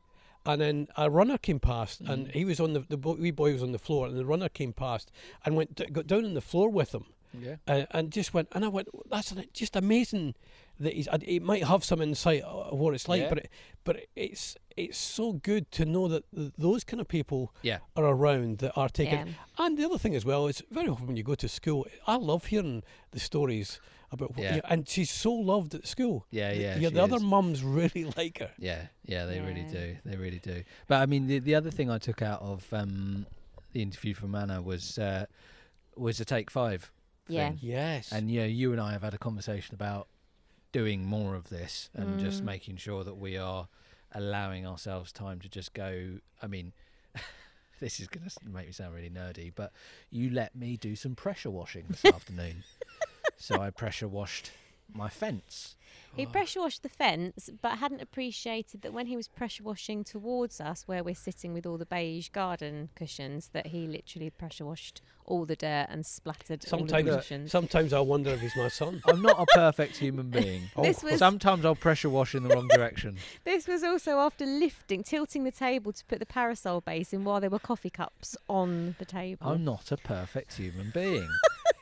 [0.45, 2.31] And then a runner came past, and Mm.
[2.31, 4.49] he was on the the boy, wee boy was on the floor, and the runner
[4.49, 5.11] came past
[5.45, 7.05] and went d- got down on the floor with him,
[7.39, 7.57] Yeah.
[7.67, 8.47] uh, and just went.
[8.53, 10.35] And I went, that's an- just amazing
[10.79, 11.07] that he's.
[11.23, 13.29] It might have some insight of what it's like, Yeah.
[13.29, 13.49] but it,
[13.83, 17.79] but it's it's so good to know that th- those kind of people Yeah.
[17.97, 19.27] are around that are taking.
[19.27, 19.33] yeah.
[19.57, 22.15] And the other thing as well is very often when you go to school, I
[22.15, 23.81] love hearing the stories
[24.11, 24.31] about.
[24.31, 24.49] What, Yeah.
[24.55, 26.25] you know, and she's so loved at school.
[26.31, 26.77] Yeah, The- yeah.
[26.77, 27.23] yeah, the other is.
[27.23, 28.51] mums really like her.
[28.57, 29.97] Yeah, yeah, they really do.
[30.05, 30.63] They really do.
[30.87, 33.25] But I mean, the the other thing I took out of um,
[33.73, 35.25] the interview from Anna was uh,
[35.95, 36.91] was a take five.
[37.27, 37.49] Yeah.
[37.49, 37.59] thing.
[37.61, 38.11] Yes.
[38.11, 40.07] And you know, you and I have had a conversation about
[40.71, 42.45] doing more of this and just Mm.
[42.45, 43.67] making sure that we are
[44.13, 46.19] allowing ourselves time to just go.
[46.41, 46.73] I mean.
[47.81, 49.71] This is going to make me sound really nerdy, but
[50.11, 52.65] you let me do some pressure washing this afternoon.
[53.39, 54.51] So I pressure washed
[54.93, 55.75] my fence.
[56.15, 56.29] He ah.
[56.29, 60.87] pressure washed the fence, but hadn't appreciated that when he was pressure washing towards us,
[60.87, 65.45] where we're sitting with all the beige garden cushions, that he literally pressure washed all
[65.45, 67.51] the dirt and splattered all Sometimes- the cushions.
[67.51, 69.01] Sometimes I wonder if he's my son.
[69.07, 70.63] I'm not a perfect human being.
[70.75, 73.17] Oh, this was- Sometimes I'll pressure wash in the wrong direction.
[73.45, 77.49] This was also after lifting, tilting the table to put the parasol basin while there
[77.49, 79.47] were coffee cups on the table.
[79.47, 81.29] I'm not a perfect human being.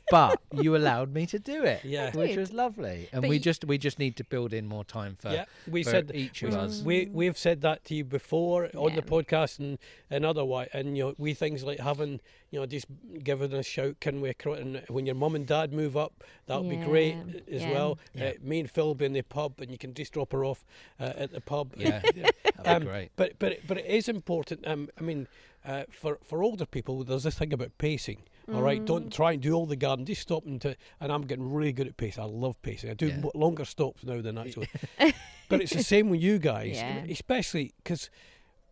[0.10, 2.12] But you allowed me to do it, Yeah.
[2.16, 3.10] which was lovely.
[3.12, 5.84] And But we just we just need to build in more time for, yeah, we
[5.84, 6.82] for said each of we, us.
[6.82, 9.78] we we've said that to you before on the podcast and
[10.10, 12.86] and otherwise, and you know we things like having you know just
[13.24, 14.00] giving a shout.
[14.00, 14.34] Can we?
[14.46, 17.16] And when your mum and dad move up, that would be great
[17.52, 17.72] as yeah.
[17.72, 18.00] well.
[18.14, 18.28] Yeah.
[18.28, 20.46] Uh, me and Phil will be in the pub, and you can just drop her
[20.46, 20.64] off
[21.00, 21.74] uh, at the pub.
[21.78, 22.02] Yeah.
[22.16, 22.30] Yeah.
[22.44, 23.10] That'd be Um, great.
[23.18, 24.66] But but but it is important.
[24.66, 25.28] Um, I mean,
[25.66, 28.24] uh, for for older people, there's this thing about pacing.
[28.54, 29.14] All right, don't Mm.
[29.14, 30.06] try and do all the garden.
[30.06, 32.24] Just stop and to, and I'm getting really good at pacing.
[32.24, 32.90] I love pacing.
[32.90, 33.22] I do Yeah.
[33.36, 34.70] longer stops now than actually.
[35.50, 37.04] but it's the same with you guys, Yeah.
[37.10, 38.10] especially because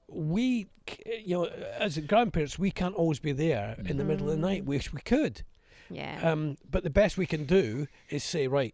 [0.08, 0.68] we,
[1.24, 4.64] you know, as grandparents, we can't always be there in the middle of the night.
[4.64, 4.68] Mm.
[4.68, 5.42] Wish we could.
[5.90, 6.20] yeah.
[6.32, 8.74] Um, but the best we can do is say, right,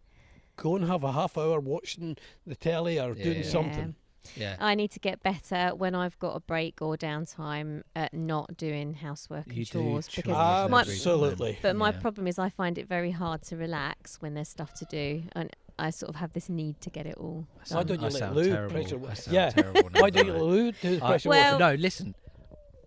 [0.56, 3.96] go and have a half hour watching the telly or Yeah, doing something.
[4.36, 4.56] Yeah.
[4.60, 8.94] I need to get better when I've got a break or downtime at not doing
[8.94, 10.90] housework and You do chores chores because every my- time.
[10.92, 11.58] Absolutely.
[11.60, 12.00] But my Yeah.
[12.00, 15.50] problem is I find it very hard to relax when there's stuff to do, and
[15.78, 17.46] I sort of have this need to get it all.
[17.70, 18.74] I Why don't you I let sound Lou terrible.
[18.74, 19.50] pressure I sound Yeah.
[19.50, 20.38] terrible Why don't you I?
[20.38, 21.76] Lou do the I- pressure Well- washing?
[21.76, 22.14] no, listen.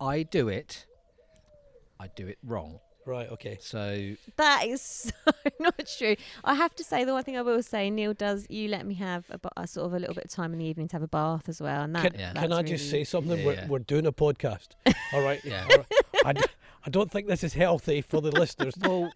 [0.00, 0.86] I do it
[1.98, 2.80] I do it wrong.
[3.06, 3.30] Right.
[3.30, 3.56] Okay.
[3.60, 6.16] So That is so not true.
[6.44, 8.46] I have to say the one thing I will say, Neil does.
[8.50, 10.64] You let me have a, a sort of a little bit of time in the
[10.64, 12.10] evening to have a bath as well, and that.
[12.10, 12.32] Can, Yeah.
[12.32, 13.38] can that's I just say something?
[13.38, 13.68] Yeah, we're, yeah.
[13.68, 14.68] we're doing a podcast.
[15.12, 15.40] All right.
[15.44, 15.66] Yeah.
[15.70, 15.86] All right.
[16.24, 16.42] I, d-
[16.86, 18.74] I don't think this is healthy for the listeners.
[18.80, 19.10] well,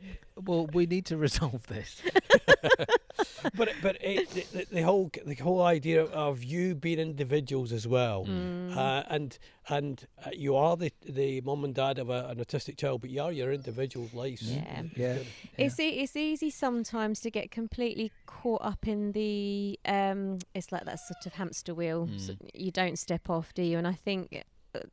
[0.44, 2.02] well, we need to resolve this.
[3.54, 7.86] but but it, the, the- the whole the whole idea of you being individuals as
[7.86, 8.76] well, Mm.
[8.76, 12.76] uh, and and uh, you are the the mum and dad of a, an autistic
[12.76, 14.42] child, but you are your individual lives.
[14.42, 14.82] Yeah.
[14.96, 15.18] Yeah.
[15.56, 20.38] It's e- it's easy sometimes to get completely caught up in the um.
[20.54, 22.08] It's like that sort of hamster wheel.
[22.16, 22.50] So Mm.
[22.54, 23.78] you don't step off, do you?
[23.78, 24.42] And I think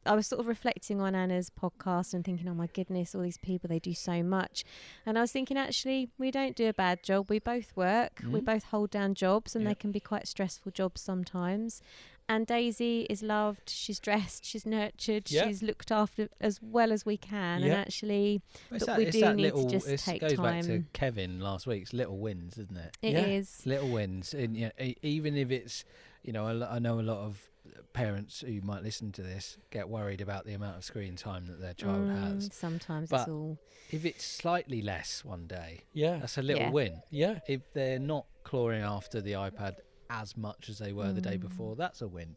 [0.06, 3.38] I was sort of reflecting on Anna's podcast and thinking, oh my goodness, all these
[3.38, 4.64] people they do so much.
[5.06, 7.30] And I was thinking, actually, we don't do a bad job.
[7.30, 8.22] We both work.
[8.24, 8.46] We Mm.
[8.46, 9.72] both hold down jobs, and Yeah.
[9.72, 11.82] they can be quite stressful jobs sometimes.
[12.30, 13.70] And Daisy is loved.
[13.70, 14.44] She's dressed.
[14.44, 15.32] She's nurtured.
[15.32, 15.48] Yeah.
[15.48, 17.64] She's looked after as well as we can.
[17.64, 20.68] And actually, But that, we do need to little, just it's- take goes back to
[20.68, 20.88] time.
[20.92, 22.98] Kevin last week's little wins, isn't it?
[23.02, 23.62] it is.
[23.64, 23.70] Yeah.
[23.76, 25.86] Little wins, and yeah, e- even if it's,
[26.22, 27.50] you know, I I know a lot of
[27.94, 31.60] parents who might listen to this get worried about the amount of screen time that
[31.60, 32.50] their child has.
[32.50, 33.58] Mm, Sometimes But- it's all.
[33.92, 36.18] If it's slightly less one day, Yeah.
[36.18, 36.72] that's a little Yeah.
[36.72, 37.02] win.
[37.10, 37.40] Yeah.
[37.48, 39.76] If they're not clawing after the iPad
[40.10, 42.36] as much as they were the day before, that's a win.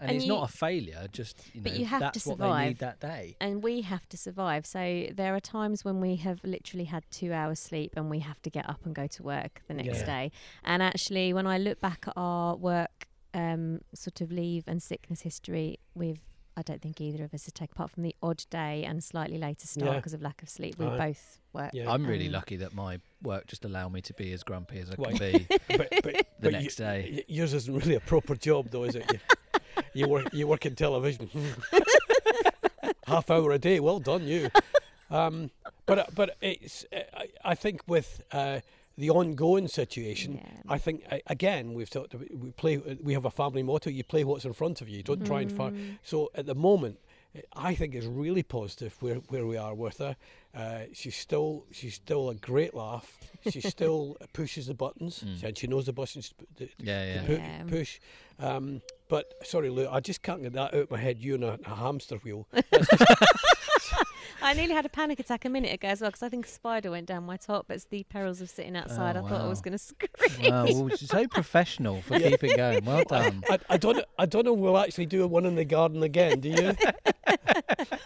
[0.00, 0.08] And, Mm.
[0.08, 2.38] And it's you- not a failure, just you know, But you have to that's what
[2.38, 2.68] they survive.
[2.68, 3.36] need that day.
[3.40, 4.64] And we have to survive.
[4.64, 8.40] So there are times when we have literally had two hours sleep and we have
[8.42, 10.06] to get up and go to work the next Yeah.
[10.06, 10.32] day.
[10.64, 15.20] And actually, when I look back at our work um, sort of leave and sickness
[15.22, 16.20] history, we've
[16.56, 19.38] I don't think either of us have taken apart from the odd day and slightly
[19.38, 19.96] later start Yeah.
[19.96, 20.78] because of lack of sleep.
[20.78, 20.98] We Aye.
[20.98, 21.70] both work.
[21.72, 21.90] Yeah.
[21.90, 24.90] I'm really Um, lucky that my work just allow me to be as grumpy as
[24.90, 25.46] I Well, can be.
[25.68, 27.10] but, but, The but next you- day.
[27.14, 29.10] y- yours isn't really a proper job, though, is it?
[29.10, 29.18] You,
[29.94, 31.30] you work you work in television,
[33.06, 33.80] half hour a day.
[33.80, 34.50] Well done, you.
[35.10, 35.50] Um,
[35.86, 38.60] but uh, but it's uh, I, I think with uh,
[39.00, 40.74] the ongoing situation, Yeah.
[40.74, 44.44] I think again we've talked we play we have a family motto: you play what's
[44.44, 45.02] in front of you.
[45.02, 45.76] Don't try and find.
[45.76, 45.98] Mm.
[46.02, 46.98] So at the moment.
[47.70, 50.16] I think it's really positive where, where we are with her.
[50.52, 53.06] Uh, she's still she's still a great laugh.
[53.48, 55.44] She still pushes the buttons Mm.
[55.44, 57.22] and she knows the buttons to, Yeah, yeah.
[57.26, 57.62] pu- Yeah.
[57.68, 58.00] push.
[58.40, 61.20] Um, but sorry, Lou, I just can't get that out of my head.
[61.20, 62.48] You and a, a hamster wheel.
[64.42, 66.48] I nearly had a panic attack a minute ago as well because I think a
[66.48, 67.70] spider went down my top.
[67.70, 69.16] It's the perils of sitting outside.
[69.16, 70.10] Oh, I thought I was going to scream.
[70.50, 72.30] Wow, well, so professional for Yeah.
[72.30, 72.84] keeping going.
[72.84, 73.42] Well done.
[73.48, 74.54] I, I don't I don't know.
[74.54, 76.40] if We'll actually do a one in the garden again.
[76.40, 76.72] Do you?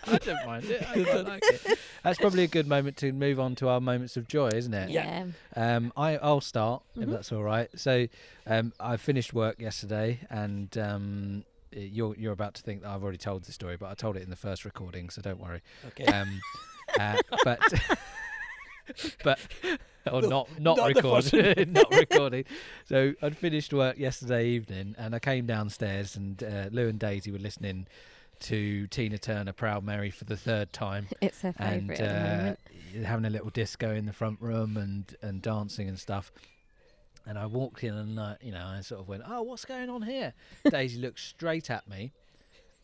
[0.07, 0.83] I don't mind it.
[0.89, 1.79] I quite like it.
[2.03, 4.91] That's probably a good moment to move on to our moments of joy, isn't it?
[4.91, 5.25] Yeah.
[5.57, 7.11] Um, I, I'll start if Mhm.
[7.13, 7.69] that's all right.
[7.77, 8.07] So,
[8.47, 11.45] um, I finished work yesterday, and um,
[11.75, 14.23] you're you're about to think that I've already told the story, but I told it
[14.23, 15.63] in the first recording, so don't worry.
[15.89, 16.07] Okay.
[16.07, 16.41] Um,
[16.99, 17.61] uh, but
[19.25, 19.39] but
[20.11, 22.45] or No, not not, not recording not recording.
[22.87, 27.31] So I'd finished work yesterday evening, and I came downstairs, and uh, Lou and Daisy
[27.31, 27.87] were listening
[28.41, 32.59] to Tina Turner, "Proud Mary" for the third time It's her and favourite at
[32.93, 36.31] the uh, having a little disco in the front room and and dancing and stuff.
[37.27, 39.89] And I walked in and uh, you know I sort of went, "Oh, what's going
[39.89, 40.35] on here?"
[40.71, 42.13] Daisy looked straight at me,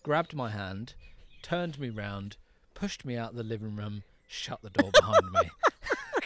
[0.03, 0.95] grabbed my hand,
[1.43, 2.36] turned me round,
[2.74, 5.41] pushed me out the living room, shut the door behind me.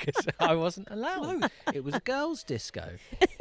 [0.06, 1.50] Because I wasn't allowed.
[1.72, 2.90] It was a girls' disco,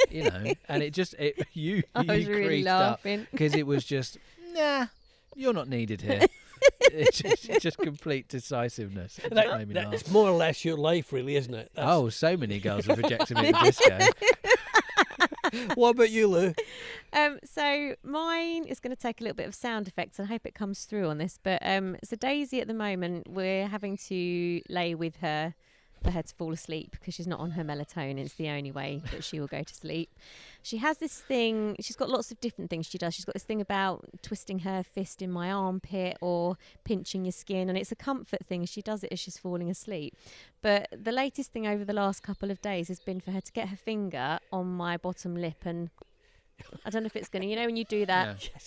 [0.09, 3.27] you know, and it just it you I was you really creased up laughing.
[3.31, 4.17] because it was just
[4.53, 4.85] nah,
[5.35, 6.21] you're not needed here.
[6.81, 9.19] it's just, it's just complete decisiveness.
[9.19, 11.69] It That- that- it's more or less your life, really, isn't it?
[11.75, 13.99] That's- Oh, so many girls have rejected me at the disco.
[15.75, 16.53] what about you, Lou?
[17.11, 20.19] Um, so mine is going to take a little bit of sound effects.
[20.19, 21.39] and I hope it comes through on this.
[21.41, 25.55] But um, so Daisy at the moment, we're having to lay with her
[26.03, 28.19] for her to fall asleep because she's not on her melatonin.
[28.19, 30.09] It's the only way that she will go to sleep.
[30.61, 31.75] She has this thing.
[31.79, 33.13] She's got lots of different things she does.
[33.13, 37.69] She's got this thing about twisting her fist in my armpit or pinching your skin,
[37.69, 38.65] and it's a comfort thing.
[38.65, 40.15] She does it as she's falling asleep.
[40.61, 43.51] But the latest thing over the last couple of days has been for her to
[43.51, 45.89] get her finger on my bottom lip and
[46.85, 48.43] I don't know if it's going to, you know, when you do that.
[48.43, 48.59] Yeah.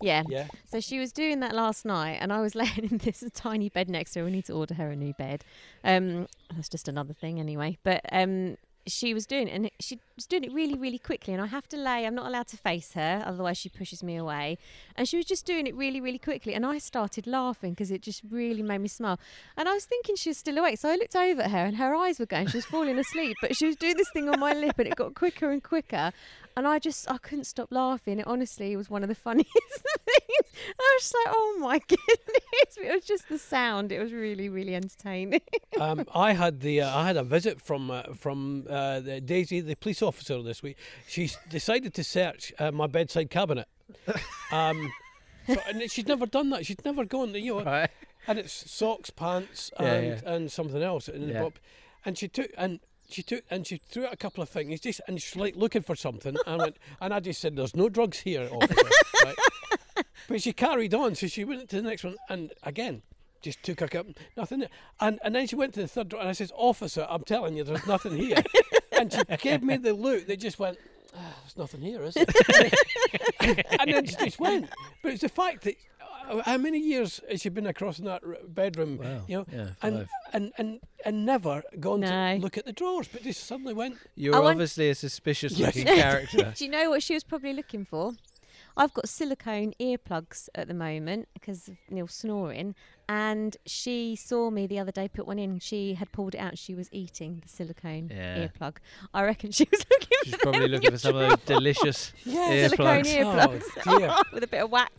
[0.00, 0.22] Yeah.
[0.28, 0.48] Yeah.
[0.70, 3.88] So she was doing that last night, and I was laying in this tiny bed
[3.88, 4.24] next to her.
[4.24, 5.44] We need to order her a new bed.
[5.84, 7.78] Um, that's just another thing, anyway.
[7.82, 11.32] But um, she was doing it, and she was doing it really, really quickly.
[11.32, 12.06] And I have to lay.
[12.06, 14.58] I'm not allowed to face her, otherwise she pushes me away.
[14.96, 18.02] And she was just doing it really, really quickly, and I started laughing because it
[18.02, 19.18] just really made me smile.
[19.56, 21.76] And I was thinking she was still awake, so I looked over at her, and
[21.76, 22.48] her eyes were going.
[22.48, 24.96] She was falling asleep, but she was doing this thing on my lip, and it
[24.96, 26.12] got quicker and quicker.
[26.56, 28.18] And I just, I couldn't stop laughing.
[28.18, 30.52] It honestly was one of the funniest things.
[30.80, 32.78] I was like, oh my goodness!
[32.82, 33.92] It was just the sound.
[33.92, 35.42] It was really, really entertaining.
[35.78, 39.60] um, I had the uh, I had a visit from uh, from uh, the Daisy,
[39.60, 40.78] the police officer this week.
[41.06, 43.68] She decided to search uh, my bedside cabinet.
[44.50, 44.92] Um,
[45.46, 46.64] so, and she's never done that.
[46.66, 47.34] She's never gone.
[47.34, 47.90] You know, Right.
[48.26, 50.32] and it's socks, pants, Yeah, and yeah.
[50.34, 51.06] and something else.
[51.08, 51.50] And, Yeah.
[52.04, 54.80] and she took and she took and she threw out a couple of things.
[54.80, 56.36] Just and she's like looking for something.
[56.46, 58.88] And went and I just said, "There's no drugs here, officer."
[59.24, 59.36] right?
[60.28, 63.02] But she carried on, so she went to the next one, and again.
[63.42, 64.64] Just took a cup, nothing.
[64.98, 67.62] And and then she went to the third and I says, "Officer, I'm telling you,
[67.62, 68.42] there's nothing here."
[68.92, 70.26] and she gave me the look.
[70.26, 70.78] They just went,
[71.14, 72.28] ah, "There's nothing here, is it?"
[73.80, 74.70] and then she just went.
[75.02, 75.76] But it's the fact that
[76.28, 78.22] Oh, how many years has she been across in that
[78.54, 78.98] bedroom?
[78.98, 79.20] Wow.
[79.28, 80.08] You know, Yeah, and, five.
[80.32, 82.08] and and and never gone No.
[82.36, 83.96] to look at the drawers, but just suddenly went.
[84.16, 85.76] You're I want- obviously a suspicious Yes.
[85.76, 86.52] looking character.
[86.56, 88.12] Do you know what she was probably looking for?
[88.76, 92.74] I've got silicone earplugs at the moment because of Neil snoring,
[93.08, 95.58] and she saw me the other day put one in.
[95.60, 96.58] She had pulled it out.
[96.58, 98.46] She was eating the silicone Yeah.
[98.48, 98.76] earplug.
[99.14, 102.12] I reckon she was looking She's for probably them looking for some of those delicious
[102.24, 103.62] silicone earplugs.
[103.78, 104.14] Oh, earplugs dear.
[104.32, 104.92] with a bit of wax.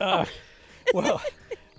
[0.00, 0.24] Uh,
[0.92, 1.22] well,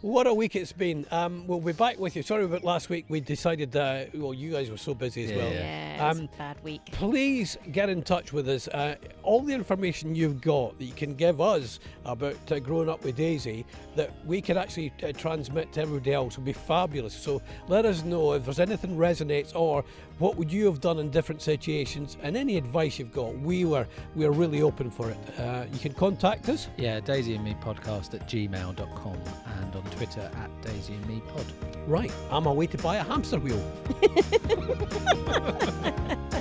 [0.05, 1.03] what a week it's been.
[1.09, 2.21] Um, we'll be back with you.
[2.21, 3.05] Sorry about last week.
[3.09, 3.75] We decided.
[3.75, 5.51] Uh, well, you guys were so busy as Yeah, well.
[5.51, 6.81] Yeah, it was Um, a bad week.
[6.91, 8.67] please get in touch with us.
[8.67, 13.03] Uh, all the information you've got that you can give us about uh, growing up
[13.03, 17.15] with Daisy that we can actually uh, transmit to everybody else would be fabulous.
[17.15, 19.83] So let us know if there's anything resonates or
[20.20, 23.38] what would you have done in different situations and any advice you've got.
[23.39, 25.18] We were we are really open for it.
[25.39, 26.70] Uh, you can contact us.
[26.78, 29.18] Yeah, Daisy and Me podcast at gmail.com
[29.61, 31.45] and on Twitter at Daisy and Me Pod.
[31.88, 33.61] Right, I'm away to buy a hamster wheel.